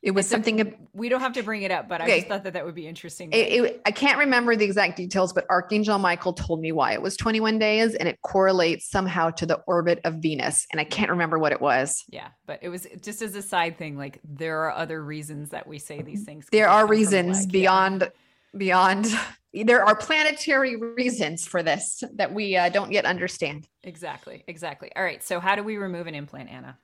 It 0.00 0.12
was 0.12 0.26
It's 0.26 0.32
a- 0.32 0.34
something 0.36 0.88
We 0.92 1.08
don't 1.08 1.20
have 1.20 1.32
to 1.32 1.42
bring 1.42 1.62
it 1.62 1.70
up, 1.72 1.88
but 1.88 2.00
I 2.00 2.08
just 2.08 2.28
thought 2.28 2.44
that 2.44 2.52
that 2.52 2.64
would 2.64 2.74
be 2.74 2.86
interesting. 2.86 3.32
it, 3.32 3.36
it, 3.36 3.82
I 3.84 3.90
can't 3.90 4.18
remember 4.18 4.54
the 4.54 4.64
exact 4.64 4.96
details, 4.96 5.32
but 5.32 5.44
Archangel 5.50 5.98
Michael 5.98 6.32
told 6.32 6.60
me 6.60 6.70
why 6.70 6.92
it 6.92 7.02
was 7.02 7.16
21 7.16 7.58
days 7.58 7.94
and 7.94 8.08
it 8.08 8.20
correlates 8.22 8.88
somehow 8.88 9.30
to 9.30 9.44
the 9.46 9.56
orbit 9.66 10.00
of 10.04 10.14
Venus. 10.14 10.66
And 10.70 10.80
I 10.80 10.84
can't 10.84 11.10
remember 11.10 11.38
what 11.38 11.50
it 11.52 11.60
was. 11.60 12.04
yeah. 12.08 12.28
But 12.46 12.60
it 12.62 12.68
was 12.68 12.86
just 13.02 13.22
as 13.22 13.34
a 13.34 13.42
side 13.42 13.76
thing, 13.76 13.96
like 13.96 14.20
there 14.24 14.60
are 14.62 14.72
other 14.72 15.02
reasons 15.04 15.50
that 15.50 15.66
we 15.66 15.78
say 15.78 16.00
these 16.00 16.24
things. 16.24 16.46
There 16.52 16.68
are 16.68 16.86
reasons 16.86 17.40
like, 17.40 17.46
yeah. 17.46 17.52
beyond, 17.60 18.12
beyond, 18.56 19.06
there 19.52 19.84
are 19.84 19.96
planetary 19.96 20.76
reasons 20.76 21.46
for 21.46 21.62
this 21.62 22.02
that 22.14 22.32
we 22.32 22.56
uh, 22.56 22.68
don't 22.68 22.92
yet 22.92 23.04
understand. 23.04 23.66
Exactly. 23.82 24.44
Exactly. 24.46 24.90
All 24.94 25.02
right. 25.02 25.22
So, 25.22 25.40
how 25.40 25.56
do 25.56 25.62
we 25.64 25.76
remove 25.76 26.06
an 26.06 26.14
implant, 26.14 26.50
Anna? 26.50 26.78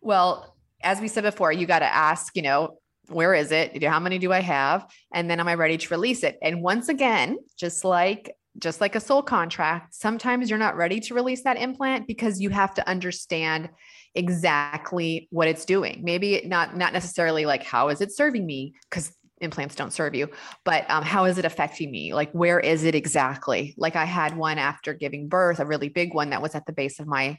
Well, 0.00 0.54
as 0.82 1.00
we 1.00 1.08
said 1.08 1.24
before, 1.24 1.52
you 1.52 1.66
got 1.66 1.80
to 1.80 1.92
ask, 1.92 2.36
you 2.36 2.42
know, 2.42 2.78
where 3.08 3.34
is 3.34 3.50
it? 3.50 3.82
How 3.82 4.00
many 4.00 4.18
do 4.18 4.32
I 4.32 4.40
have? 4.40 4.86
And 5.12 5.28
then 5.28 5.40
am 5.40 5.48
I 5.48 5.54
ready 5.54 5.76
to 5.76 5.94
release 5.94 6.22
it? 6.22 6.38
And 6.42 6.62
once 6.62 6.88
again, 6.88 7.38
just 7.56 7.84
like 7.84 8.32
just 8.58 8.80
like 8.80 8.96
a 8.96 9.00
soul 9.00 9.22
contract, 9.22 9.94
sometimes 9.94 10.50
you're 10.50 10.58
not 10.58 10.76
ready 10.76 10.98
to 11.00 11.14
release 11.14 11.44
that 11.44 11.56
implant 11.56 12.06
because 12.06 12.40
you 12.40 12.50
have 12.50 12.74
to 12.74 12.88
understand 12.88 13.70
exactly 14.14 15.28
what 15.30 15.48
it's 15.48 15.64
doing. 15.64 16.00
Maybe 16.02 16.42
not 16.44 16.76
not 16.76 16.92
necessarily 16.92 17.46
like 17.46 17.62
how 17.62 17.88
is 17.88 18.00
it 18.00 18.12
serving 18.12 18.44
me 18.44 18.74
because 18.88 19.12
implants 19.40 19.74
don't 19.74 19.92
serve 19.92 20.14
you, 20.14 20.28
but 20.64 20.88
um, 20.90 21.02
how 21.02 21.24
is 21.24 21.38
it 21.38 21.44
affecting 21.44 21.90
me? 21.90 22.12
Like 22.12 22.30
where 22.32 22.60
is 22.60 22.84
it 22.84 22.94
exactly? 22.94 23.74
Like 23.76 23.96
I 23.96 24.04
had 24.04 24.36
one 24.36 24.58
after 24.58 24.94
giving 24.94 25.28
birth, 25.28 25.60
a 25.60 25.66
really 25.66 25.88
big 25.88 26.12
one 26.12 26.30
that 26.30 26.42
was 26.42 26.54
at 26.54 26.66
the 26.66 26.72
base 26.72 27.00
of 27.00 27.06
my 27.06 27.38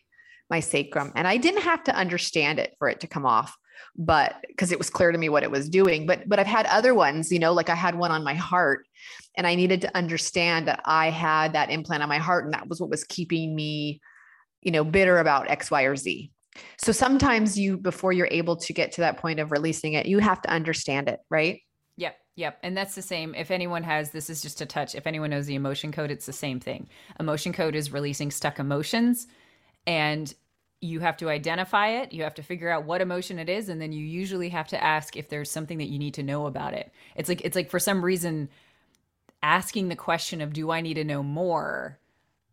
my 0.51 0.59
sacrum, 0.59 1.11
and 1.15 1.27
I 1.27 1.37
didn't 1.37 1.63
have 1.63 1.83
to 1.85 1.95
understand 1.95 2.59
it 2.59 2.75
for 2.77 2.87
it 2.87 2.99
to 2.99 3.07
come 3.07 3.25
off 3.25 3.57
but 3.97 4.35
because 4.47 4.71
it 4.71 4.77
was 4.77 4.89
clear 4.89 5.11
to 5.11 5.17
me 5.17 5.29
what 5.29 5.43
it 5.43 5.51
was 5.51 5.67
doing 5.67 6.05
but 6.05 6.27
but 6.27 6.39
i've 6.39 6.47
had 6.47 6.65
other 6.67 6.93
ones 6.93 7.31
you 7.31 7.39
know 7.39 7.51
like 7.51 7.69
i 7.69 7.75
had 7.75 7.95
one 7.95 8.11
on 8.11 8.23
my 8.23 8.33
heart 8.33 8.85
and 9.35 9.45
i 9.45 9.55
needed 9.55 9.81
to 9.81 9.97
understand 9.97 10.67
that 10.67 10.79
i 10.85 11.09
had 11.09 11.53
that 11.53 11.69
implant 11.69 12.03
on 12.03 12.09
my 12.09 12.17
heart 12.17 12.45
and 12.45 12.53
that 12.53 12.67
was 12.67 12.79
what 12.79 12.89
was 12.89 13.03
keeping 13.03 13.55
me 13.55 13.99
you 14.61 14.71
know 14.71 14.83
bitter 14.83 15.17
about 15.17 15.49
x 15.49 15.69
y 15.69 15.83
or 15.83 15.95
z 15.95 16.31
so 16.77 16.91
sometimes 16.91 17.57
you 17.57 17.77
before 17.77 18.13
you're 18.13 18.29
able 18.31 18.55
to 18.55 18.73
get 18.73 18.91
to 18.91 19.01
that 19.01 19.17
point 19.17 19.39
of 19.39 19.51
releasing 19.51 19.93
it 19.93 20.05
you 20.05 20.19
have 20.19 20.41
to 20.41 20.49
understand 20.49 21.09
it 21.09 21.19
right 21.29 21.61
Yep. 21.97 22.17
Yep. 22.35 22.59
And 22.63 22.75
that's 22.75 22.95
the 22.95 23.01
same. 23.01 23.35
If 23.35 23.51
anyone 23.51 23.83
has, 23.83 24.09
this 24.09 24.29
is 24.29 24.41
just 24.41 24.61
a 24.61 24.65
touch. 24.65 24.95
If 24.95 25.05
anyone 25.05 25.29
knows 25.29 25.45
the 25.45 25.55
emotion 25.55 25.91
code, 25.91 26.09
it's 26.09 26.25
the 26.25 26.33
same 26.33 26.59
thing. 26.59 26.87
Emotion 27.19 27.53
code 27.53 27.75
is 27.75 27.91
releasing 27.91 28.31
stuck 28.31 28.57
emotions. 28.57 29.27
And 29.85 30.33
you 30.81 30.99
have 30.99 31.15
to 31.17 31.29
identify 31.29 31.87
it. 31.89 32.11
You 32.11 32.23
have 32.23 32.33
to 32.35 32.43
figure 32.43 32.69
out 32.69 32.85
what 32.85 33.01
emotion 33.01 33.39
it 33.39 33.47
is. 33.47 33.69
And 33.69 33.79
then 33.79 33.91
you 33.91 34.03
usually 34.03 34.49
have 34.49 34.67
to 34.69 34.83
ask 34.83 35.15
if 35.15 35.29
there's 35.29 35.49
something 35.49 35.77
that 35.77 35.89
you 35.89 35.99
need 35.99 36.15
to 36.15 36.23
know 36.23 36.47
about 36.47 36.73
it. 36.73 36.91
It's 37.15 37.29
like, 37.29 37.41
it's 37.41 37.55
like 37.55 37.69
for 37.69 37.79
some 37.79 38.03
reason, 38.03 38.49
asking 39.43 39.87
the 39.87 39.95
question 39.95 40.41
of, 40.41 40.53
do 40.53 40.71
I 40.71 40.81
need 40.81 40.95
to 40.95 41.03
know 41.03 41.23
more? 41.23 41.99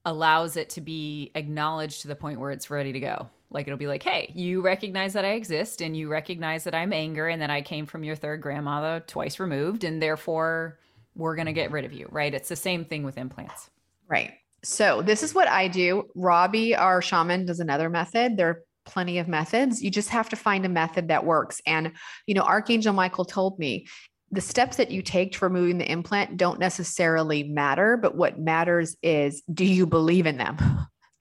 allows 0.08 0.56
it 0.56 0.70
to 0.70 0.80
be 0.80 1.30
acknowledged 1.34 2.02
to 2.02 2.08
the 2.08 2.16
point 2.16 2.40
where 2.40 2.50
it's 2.50 2.70
ready 2.70 2.92
to 2.92 3.00
go. 3.00 3.28
Like 3.50 3.66
it'll 3.66 3.78
be 3.78 3.86
like, 3.86 4.02
hey, 4.02 4.32
you 4.34 4.62
recognize 4.62 5.12
that 5.12 5.24
I 5.24 5.32
exist 5.32 5.82
and 5.82 5.96
you 5.96 6.08
recognize 6.08 6.64
that 6.64 6.74
I'm 6.74 6.92
anger 6.92 7.28
and 7.28 7.42
that 7.42 7.50
I 7.50 7.62
came 7.62 7.86
from 7.86 8.04
your 8.04 8.16
third 8.16 8.40
grandmother 8.40 9.04
twice 9.06 9.38
removed, 9.38 9.84
and 9.84 10.02
therefore 10.02 10.78
we're 11.14 11.34
going 11.34 11.46
to 11.46 11.52
get 11.52 11.70
rid 11.70 11.84
of 11.84 11.92
you, 11.92 12.08
right? 12.10 12.32
It's 12.32 12.48
the 12.48 12.56
same 12.56 12.84
thing 12.84 13.04
with 13.04 13.18
implants. 13.18 13.70
Right. 14.06 14.34
So 14.64 15.02
this 15.02 15.22
is 15.22 15.34
what 15.34 15.48
I 15.48 15.68
do. 15.68 16.04
Robbie, 16.14 16.74
our 16.74 17.00
shaman, 17.00 17.46
does 17.46 17.60
another 17.60 17.88
method. 17.88 18.36
There 18.36 18.48
are 18.48 18.62
plenty 18.84 19.18
of 19.18 19.28
methods. 19.28 19.82
You 19.82 19.90
just 19.90 20.08
have 20.08 20.28
to 20.30 20.36
find 20.36 20.64
a 20.64 20.68
method 20.68 21.08
that 21.08 21.24
works. 21.24 21.60
And, 21.66 21.92
you 22.26 22.34
know, 22.34 22.42
Archangel 22.42 22.92
Michael 22.92 23.24
told 23.24 23.58
me 23.58 23.86
the 24.30 24.40
steps 24.40 24.76
that 24.76 24.90
you 24.90 25.02
take 25.02 25.32
to 25.32 25.44
removing 25.44 25.78
the 25.78 25.90
implant 25.90 26.36
don't 26.36 26.58
necessarily 26.58 27.44
matter, 27.44 27.96
but 27.96 28.14
what 28.14 28.38
matters 28.38 28.96
is 29.02 29.42
do 29.52 29.64
you 29.64 29.86
believe 29.86 30.26
in 30.26 30.36
them? 30.36 30.56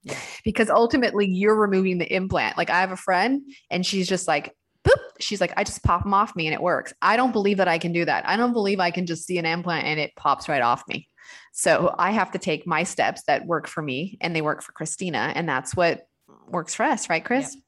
Yeah. 0.03 0.17
Because 0.45 0.69
ultimately 0.69 1.25
you're 1.25 1.59
removing 1.59 1.97
the 1.97 2.05
implant. 2.05 2.57
Like 2.57 2.69
I 2.69 2.79
have 2.79 2.93
a 2.93 2.97
friend 2.97 3.41
and 3.69 3.85
she's 3.85 4.07
just 4.07 4.25
like, 4.25 4.55
boop. 4.85 5.01
She's 5.19 5.41
like, 5.41 5.51
I 5.57 5.65
just 5.65 5.83
pop 5.83 6.03
them 6.03 6.13
off 6.13 6.33
me 6.33 6.47
and 6.47 6.53
it 6.53 6.61
works. 6.61 6.93
I 7.01 7.17
don't 7.17 7.33
believe 7.33 7.57
that 7.57 7.67
I 7.67 7.77
can 7.77 7.91
do 7.91 8.05
that. 8.05 8.25
I 8.25 8.37
don't 8.37 8.53
believe 8.53 8.79
I 8.79 8.91
can 8.91 9.05
just 9.05 9.25
see 9.25 9.37
an 9.37 9.45
implant 9.45 9.85
and 9.85 9.99
it 9.99 10.15
pops 10.15 10.47
right 10.47 10.61
off 10.61 10.83
me. 10.87 11.09
So 11.53 11.93
I 11.97 12.11
have 12.11 12.31
to 12.31 12.39
take 12.39 12.67
my 12.67 12.83
steps 12.83 13.23
that 13.27 13.45
work 13.45 13.67
for 13.67 13.81
me 13.81 14.17
and 14.21 14.35
they 14.35 14.41
work 14.41 14.61
for 14.61 14.71
Christina. 14.71 15.31
And 15.35 15.47
that's 15.47 15.75
what 15.75 16.07
works 16.47 16.75
for 16.75 16.83
us, 16.83 17.09
right, 17.09 17.23
Chris? 17.23 17.55
Yeah. 17.55 17.61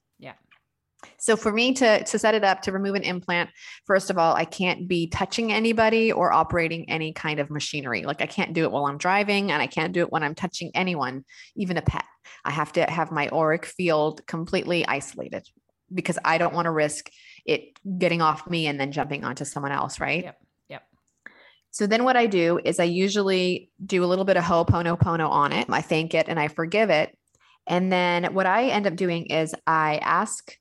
So 1.17 1.35
for 1.35 1.51
me 1.51 1.73
to 1.75 2.03
to 2.03 2.19
set 2.19 2.35
it 2.35 2.43
up 2.43 2.61
to 2.63 2.71
remove 2.71 2.95
an 2.95 3.03
implant, 3.03 3.49
first 3.85 4.09
of 4.09 4.17
all, 4.17 4.35
I 4.35 4.45
can't 4.45 4.87
be 4.87 5.07
touching 5.07 5.51
anybody 5.53 6.11
or 6.11 6.31
operating 6.31 6.89
any 6.89 7.13
kind 7.13 7.39
of 7.39 7.49
machinery. 7.49 8.03
Like 8.03 8.21
I 8.21 8.25
can't 8.25 8.53
do 8.53 8.63
it 8.63 8.71
while 8.71 8.85
I'm 8.85 8.97
driving 8.97 9.51
and 9.51 9.61
I 9.61 9.67
can't 9.67 9.93
do 9.93 10.01
it 10.01 10.11
when 10.11 10.23
I'm 10.23 10.35
touching 10.35 10.71
anyone, 10.73 11.23
even 11.55 11.77
a 11.77 11.81
pet. 11.81 12.05
I 12.43 12.51
have 12.51 12.73
to 12.73 12.83
have 12.83 13.11
my 13.11 13.29
auric 13.29 13.65
field 13.65 14.25
completely 14.27 14.85
isolated 14.85 15.47
because 15.93 16.19
I 16.23 16.37
don't 16.37 16.53
want 16.53 16.65
to 16.65 16.71
risk 16.71 17.09
it 17.45 17.79
getting 17.97 18.21
off 18.21 18.49
me 18.49 18.67
and 18.67 18.79
then 18.79 18.91
jumping 18.91 19.23
onto 19.23 19.45
someone 19.45 19.71
else, 19.71 19.99
right? 19.99 20.25
Yep. 20.25 20.37
So 21.71 21.87
then 21.87 22.03
what 22.03 22.17
I 22.17 22.25
do 22.25 22.59
is 22.63 22.79
I 22.79 22.85
usually 22.85 23.69
do 23.85 24.03
a 24.03 24.07
little 24.07 24.25
bit 24.25 24.37
of 24.37 24.43
ho'oponopono 24.43 25.29
on 25.29 25.53
it. 25.53 25.67
I 25.69 25.81
thank 25.81 26.13
it 26.13 26.27
and 26.27 26.39
I 26.39 26.47
forgive 26.47 26.89
it. 26.89 27.15
And 27.67 27.91
then 27.91 28.33
what 28.33 28.47
I 28.47 28.69
end 28.69 28.87
up 28.87 28.95
doing 28.95 29.27
is 29.27 29.53
I 29.67 29.97
ask 29.97 30.57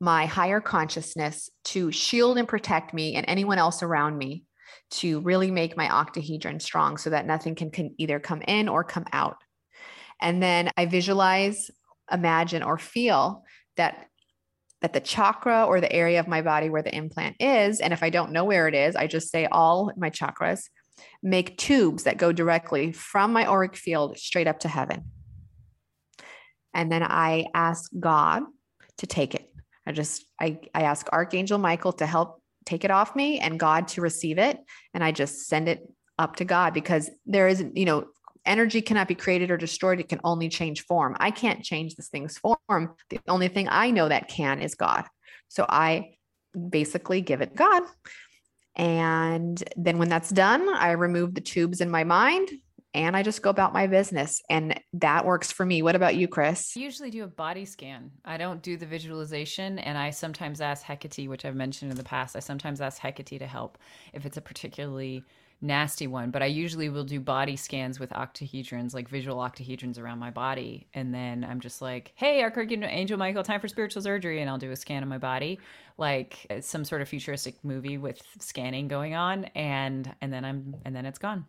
my 0.00 0.26
higher 0.26 0.60
consciousness 0.60 1.50
to 1.64 1.90
shield 1.90 2.38
and 2.38 2.48
protect 2.48 2.92
me 2.92 3.16
and 3.16 3.24
anyone 3.28 3.58
else 3.58 3.82
around 3.82 4.16
me 4.18 4.44
to 4.90 5.20
really 5.20 5.50
make 5.50 5.76
my 5.76 5.88
octahedron 5.88 6.60
strong 6.60 6.96
so 6.96 7.10
that 7.10 7.26
nothing 7.26 7.54
can, 7.54 7.70
can 7.70 7.94
either 7.98 8.18
come 8.18 8.42
in 8.42 8.68
or 8.68 8.84
come 8.84 9.04
out. 9.12 9.36
And 10.20 10.42
then 10.42 10.70
I 10.76 10.86
visualize, 10.86 11.70
imagine, 12.10 12.62
or 12.62 12.76
feel 12.76 13.44
that 13.76 14.06
that 14.82 14.92
the 14.92 15.00
chakra 15.00 15.64
or 15.64 15.80
the 15.80 15.92
area 15.92 16.20
of 16.20 16.28
my 16.28 16.42
body 16.42 16.70
where 16.70 16.82
the 16.82 16.94
implant 16.94 17.36
is, 17.40 17.80
and 17.80 17.92
if 17.92 18.02
I 18.02 18.10
don't 18.10 18.32
know 18.32 18.44
where 18.44 18.68
it 18.68 18.74
is, 18.74 18.96
I 18.96 19.06
just 19.06 19.30
say 19.30 19.46
all 19.46 19.92
my 19.96 20.10
chakras 20.10 20.68
make 21.22 21.58
tubes 21.58 22.04
that 22.04 22.16
go 22.16 22.32
directly 22.32 22.92
from 22.92 23.32
my 23.32 23.46
auric 23.46 23.76
field 23.76 24.18
straight 24.18 24.46
up 24.46 24.60
to 24.60 24.68
heaven. 24.68 25.04
And 26.74 26.90
then 26.90 27.02
I 27.02 27.46
ask 27.54 27.90
God 27.98 28.42
to 28.98 29.06
take 29.06 29.34
it. 29.34 29.52
I 29.86 29.92
just 29.92 30.24
I 30.40 30.60
I 30.74 30.82
ask 30.82 31.08
Archangel 31.12 31.58
Michael 31.58 31.92
to 31.94 32.06
help 32.06 32.42
take 32.64 32.84
it 32.84 32.90
off 32.90 33.16
me 33.16 33.40
and 33.40 33.58
God 33.58 33.88
to 33.88 34.00
receive 34.00 34.38
it 34.38 34.58
and 34.94 35.02
I 35.02 35.12
just 35.12 35.48
send 35.48 35.68
it 35.68 35.82
up 36.18 36.36
to 36.36 36.44
God 36.44 36.74
because 36.74 37.10
there 37.26 37.48
isn't, 37.48 37.76
you 37.76 37.86
know, 37.86 38.04
energy 38.46 38.82
cannot 38.82 39.08
be 39.08 39.14
created 39.14 39.50
or 39.50 39.56
destroyed 39.56 40.00
it 40.00 40.08
can 40.08 40.20
only 40.24 40.48
change 40.48 40.84
form. 40.86 41.16
I 41.18 41.30
can't 41.30 41.64
change 41.64 41.94
this 41.94 42.08
thing's 42.08 42.38
form. 42.38 42.94
The 43.08 43.20
only 43.28 43.48
thing 43.48 43.68
I 43.70 43.90
know 43.90 44.08
that 44.08 44.28
can 44.28 44.60
is 44.60 44.74
God. 44.74 45.04
So 45.48 45.66
I 45.68 46.16
basically 46.68 47.20
give 47.20 47.40
it 47.40 47.54
God. 47.54 47.82
And 48.76 49.62
then 49.76 49.98
when 49.98 50.08
that's 50.08 50.30
done, 50.30 50.68
I 50.68 50.92
remove 50.92 51.34
the 51.34 51.40
tubes 51.40 51.80
in 51.80 51.90
my 51.90 52.04
mind 52.04 52.50
and 52.92 53.16
I 53.16 53.22
just 53.22 53.42
go 53.42 53.50
about 53.50 53.72
my 53.72 53.86
business. 53.86 54.42
And 54.50 54.80
that 54.94 55.24
works 55.24 55.52
for 55.52 55.64
me. 55.64 55.82
What 55.82 55.96
about 55.96 56.16
you, 56.16 56.28
Chris? 56.28 56.72
I 56.76 56.80
usually 56.80 57.10
do 57.10 57.24
a 57.24 57.28
body 57.28 57.64
scan. 57.64 58.10
I 58.24 58.36
don't 58.36 58.62
do 58.62 58.76
the 58.76 58.86
visualization, 58.86 59.78
and 59.78 59.96
I 59.96 60.10
sometimes 60.10 60.60
ask 60.60 60.82
Hecate, 60.82 61.28
which 61.28 61.44
I've 61.44 61.54
mentioned 61.54 61.90
in 61.92 61.96
the 61.96 62.04
past. 62.04 62.34
I 62.34 62.40
sometimes 62.40 62.80
ask 62.80 63.00
Hecate 63.00 63.38
to 63.38 63.46
help 63.46 63.78
if 64.12 64.26
it's 64.26 64.36
a 64.36 64.40
particularly 64.40 65.24
nasty 65.62 66.06
one, 66.06 66.30
but 66.30 66.42
I 66.42 66.46
usually 66.46 66.88
will 66.88 67.04
do 67.04 67.20
body 67.20 67.56
scans 67.56 68.00
with 68.00 68.10
octahedrons, 68.10 68.94
like 68.94 69.08
visual 69.08 69.36
octahedrons 69.36 69.98
around 69.98 70.18
my 70.18 70.30
body. 70.30 70.88
And 70.94 71.14
then 71.14 71.44
I'm 71.44 71.60
just 71.60 71.82
like, 71.82 72.12
hey, 72.14 72.42
Archangel 72.42 72.84
Angel 72.84 73.18
Michael, 73.18 73.42
time 73.42 73.60
for 73.60 73.68
spiritual 73.68 74.02
surgery. 74.02 74.40
And 74.40 74.48
I'll 74.48 74.58
do 74.58 74.70
a 74.70 74.76
scan 74.76 75.02
of 75.02 75.08
my 75.08 75.18
body, 75.18 75.58
like 75.98 76.46
uh, 76.50 76.60
some 76.60 76.84
sort 76.84 77.02
of 77.02 77.08
futuristic 77.08 77.62
movie 77.62 77.98
with 77.98 78.22
scanning 78.38 78.88
going 78.88 79.14
on. 79.14 79.44
And, 79.54 80.14
and 80.20 80.32
then 80.32 80.44
I'm, 80.44 80.76
and 80.84 80.96
then 80.96 81.04
it's 81.04 81.18
gone. 81.18 81.44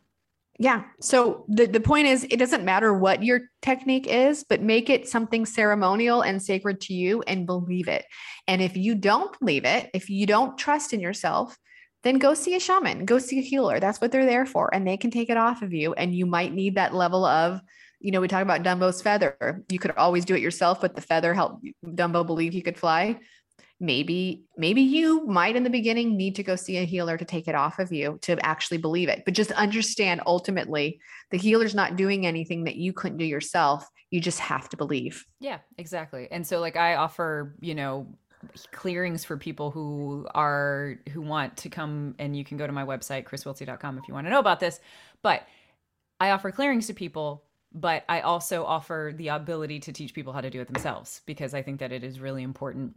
Yeah. 0.59 0.83
So 0.99 1.45
the, 1.47 1.65
the 1.65 1.79
point 1.79 2.07
is, 2.07 2.25
it 2.29 2.37
doesn't 2.37 2.65
matter 2.65 2.93
what 2.93 3.23
your 3.23 3.41
technique 3.61 4.07
is, 4.07 4.43
but 4.43 4.61
make 4.61 4.89
it 4.89 5.07
something 5.07 5.45
ceremonial 5.45 6.21
and 6.21 6.41
sacred 6.41 6.81
to 6.81 6.93
you 6.93 7.23
and 7.23 7.47
believe 7.47 7.87
it. 7.87 8.05
And 8.47 8.61
if 8.61 8.75
you 8.75 8.93
don't 8.93 9.39
believe 9.39 9.65
it, 9.65 9.89
if 9.93 10.09
you 10.09 10.27
don't 10.27 10.57
trust 10.57 10.93
in 10.93 10.99
yourself, 10.99 11.57
then 12.03 12.17
go 12.17 12.33
see 12.33 12.55
a 12.55 12.59
shaman, 12.59 13.05
go 13.05 13.19
see 13.19 13.39
a 13.39 13.43
healer. 13.43 13.79
That's 13.79 14.01
what 14.01 14.11
they're 14.11 14.25
there 14.25 14.45
for. 14.45 14.73
And 14.73 14.87
they 14.87 14.97
can 14.97 15.11
take 15.11 15.29
it 15.29 15.37
off 15.37 15.61
of 15.61 15.73
you. 15.73 15.93
And 15.93 16.15
you 16.15 16.25
might 16.25 16.53
need 16.53 16.75
that 16.75 16.95
level 16.95 17.25
of, 17.25 17.61
you 17.99 18.11
know, 18.11 18.21
we 18.21 18.27
talk 18.27 18.41
about 18.41 18.63
Dumbo's 18.63 19.01
feather. 19.01 19.63
You 19.69 19.77
could 19.77 19.91
always 19.91 20.25
do 20.25 20.35
it 20.35 20.41
yourself, 20.41 20.81
but 20.81 20.95
the 20.95 21.01
feather 21.01 21.33
helped 21.33 21.65
Dumbo 21.85 22.25
believe 22.25 22.53
he 22.53 22.61
could 22.61 22.77
fly. 22.77 23.19
Maybe, 23.79 24.43
maybe 24.57 24.81
you 24.81 25.25
might 25.25 25.55
in 25.55 25.63
the 25.63 25.69
beginning 25.69 26.15
need 26.15 26.35
to 26.35 26.43
go 26.43 26.55
see 26.55 26.77
a 26.77 26.85
healer 26.85 27.17
to 27.17 27.25
take 27.25 27.47
it 27.47 27.55
off 27.55 27.79
of 27.79 27.91
you 27.91 28.19
to 28.23 28.43
actually 28.45 28.77
believe 28.77 29.09
it. 29.09 29.23
But 29.25 29.33
just 29.33 29.51
understand 29.51 30.21
ultimately 30.25 30.99
the 31.31 31.37
healer's 31.37 31.73
not 31.75 31.95
doing 31.95 32.25
anything 32.25 32.65
that 32.65 32.75
you 32.75 32.93
couldn't 32.93 33.17
do 33.17 33.25
yourself. 33.25 33.87
You 34.11 34.19
just 34.21 34.39
have 34.39 34.69
to 34.69 34.77
believe. 34.77 35.25
Yeah, 35.39 35.59
exactly. 35.77 36.27
And 36.29 36.45
so 36.45 36.59
like 36.59 36.75
I 36.75 36.95
offer, 36.95 37.55
you 37.59 37.73
know, 37.73 38.17
clearings 38.71 39.23
for 39.23 39.37
people 39.37 39.71
who 39.71 40.27
are 40.33 40.97
who 41.11 41.21
want 41.21 41.57
to 41.57 41.69
come 41.69 42.15
and 42.19 42.35
you 42.35 42.43
can 42.43 42.57
go 42.57 42.65
to 42.67 42.73
my 42.73 42.85
website 42.85 43.25
chriswiltsey.com 43.25 43.97
if 43.97 44.07
you 44.07 44.13
want 44.13 44.27
to 44.27 44.31
know 44.31 44.39
about 44.39 44.59
this. 44.59 44.79
But 45.21 45.47
i 46.19 46.31
offer 46.31 46.51
clearings 46.51 46.87
to 46.87 46.93
people 46.93 47.43
but 47.73 48.03
i 48.09 48.21
also 48.21 48.63
offer 48.63 49.13
the 49.15 49.29
ability 49.29 49.79
to 49.79 49.91
teach 49.91 50.13
people 50.13 50.33
how 50.33 50.41
to 50.41 50.49
do 50.49 50.61
it 50.61 50.67
themselves 50.67 51.21
because 51.25 51.53
i 51.53 51.61
think 51.61 51.79
that 51.79 51.91
it 51.91 52.03
is 52.03 52.19
really 52.19 52.43
important. 52.43 52.95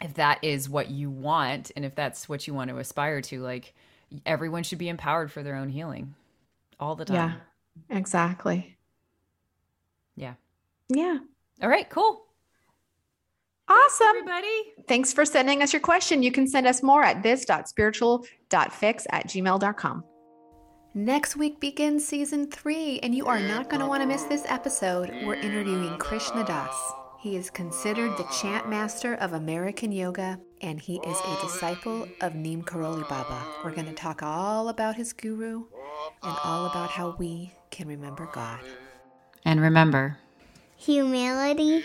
If 0.00 0.14
that 0.14 0.38
is 0.42 0.68
what 0.68 0.90
you 0.90 1.10
want 1.10 1.72
and 1.74 1.84
if 1.84 1.94
that's 1.96 2.28
what 2.28 2.46
you 2.46 2.54
want 2.54 2.70
to 2.70 2.78
aspire 2.78 3.20
to 3.22 3.40
like 3.40 3.74
everyone 4.24 4.62
should 4.62 4.78
be 4.78 4.88
empowered 4.88 5.32
for 5.32 5.42
their 5.42 5.56
own 5.56 5.68
healing 5.68 6.14
all 6.78 6.94
the 6.94 7.04
time. 7.04 7.16
yeah 7.16 7.96
exactly. 7.96 8.76
Yeah. 10.14 10.34
Yeah. 10.88 11.18
All 11.60 11.68
right 11.68 11.88
cool 11.90 12.27
Awesome. 13.68 14.06
everybody. 14.08 14.72
Thanks 14.86 15.12
for 15.12 15.24
sending 15.24 15.62
us 15.62 15.72
your 15.72 15.80
question. 15.80 16.22
You 16.22 16.32
can 16.32 16.46
send 16.48 16.66
us 16.66 16.82
more 16.82 17.02
at 17.02 17.22
this.spiritual.fix 17.22 19.06
at 19.10 19.26
gmail.com. 19.28 20.04
Next 20.94 21.36
week 21.36 21.60
begins 21.60 22.06
season 22.06 22.50
three, 22.50 22.98
and 23.00 23.14
you 23.14 23.26
are 23.26 23.38
not 23.38 23.68
going 23.68 23.80
to 23.80 23.86
want 23.86 24.02
to 24.02 24.06
miss 24.06 24.22
this 24.24 24.44
episode. 24.48 25.10
We're 25.24 25.34
interviewing 25.34 25.98
Krishna 25.98 26.44
Das. 26.44 26.74
He 27.20 27.36
is 27.36 27.50
considered 27.50 28.16
the 28.16 28.26
chant 28.40 28.70
master 28.70 29.14
of 29.16 29.34
American 29.34 29.92
yoga, 29.92 30.38
and 30.62 30.80
he 30.80 30.96
is 31.00 31.18
a 31.20 31.40
disciple 31.42 32.08
of 32.20 32.34
Neem 32.34 32.62
Karoli 32.62 33.06
Baba. 33.08 33.44
We're 33.64 33.74
going 33.74 33.86
to 33.88 33.92
talk 33.92 34.22
all 34.22 34.70
about 34.70 34.96
his 34.96 35.12
guru 35.12 35.64
and 36.22 36.36
all 36.44 36.66
about 36.66 36.90
how 36.90 37.16
we 37.18 37.52
can 37.70 37.86
remember 37.86 38.28
God. 38.32 38.60
And 39.44 39.60
remember, 39.60 40.16
Humility, 40.76 41.84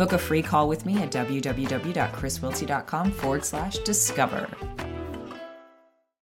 Book 0.00 0.14
a 0.14 0.18
free 0.18 0.40
call 0.40 0.66
with 0.66 0.86
me 0.86 1.02
at 1.02 1.12
www.chriswiltsey.com 1.12 3.12
forward 3.12 3.44
slash 3.44 3.76
discover. 3.80 4.48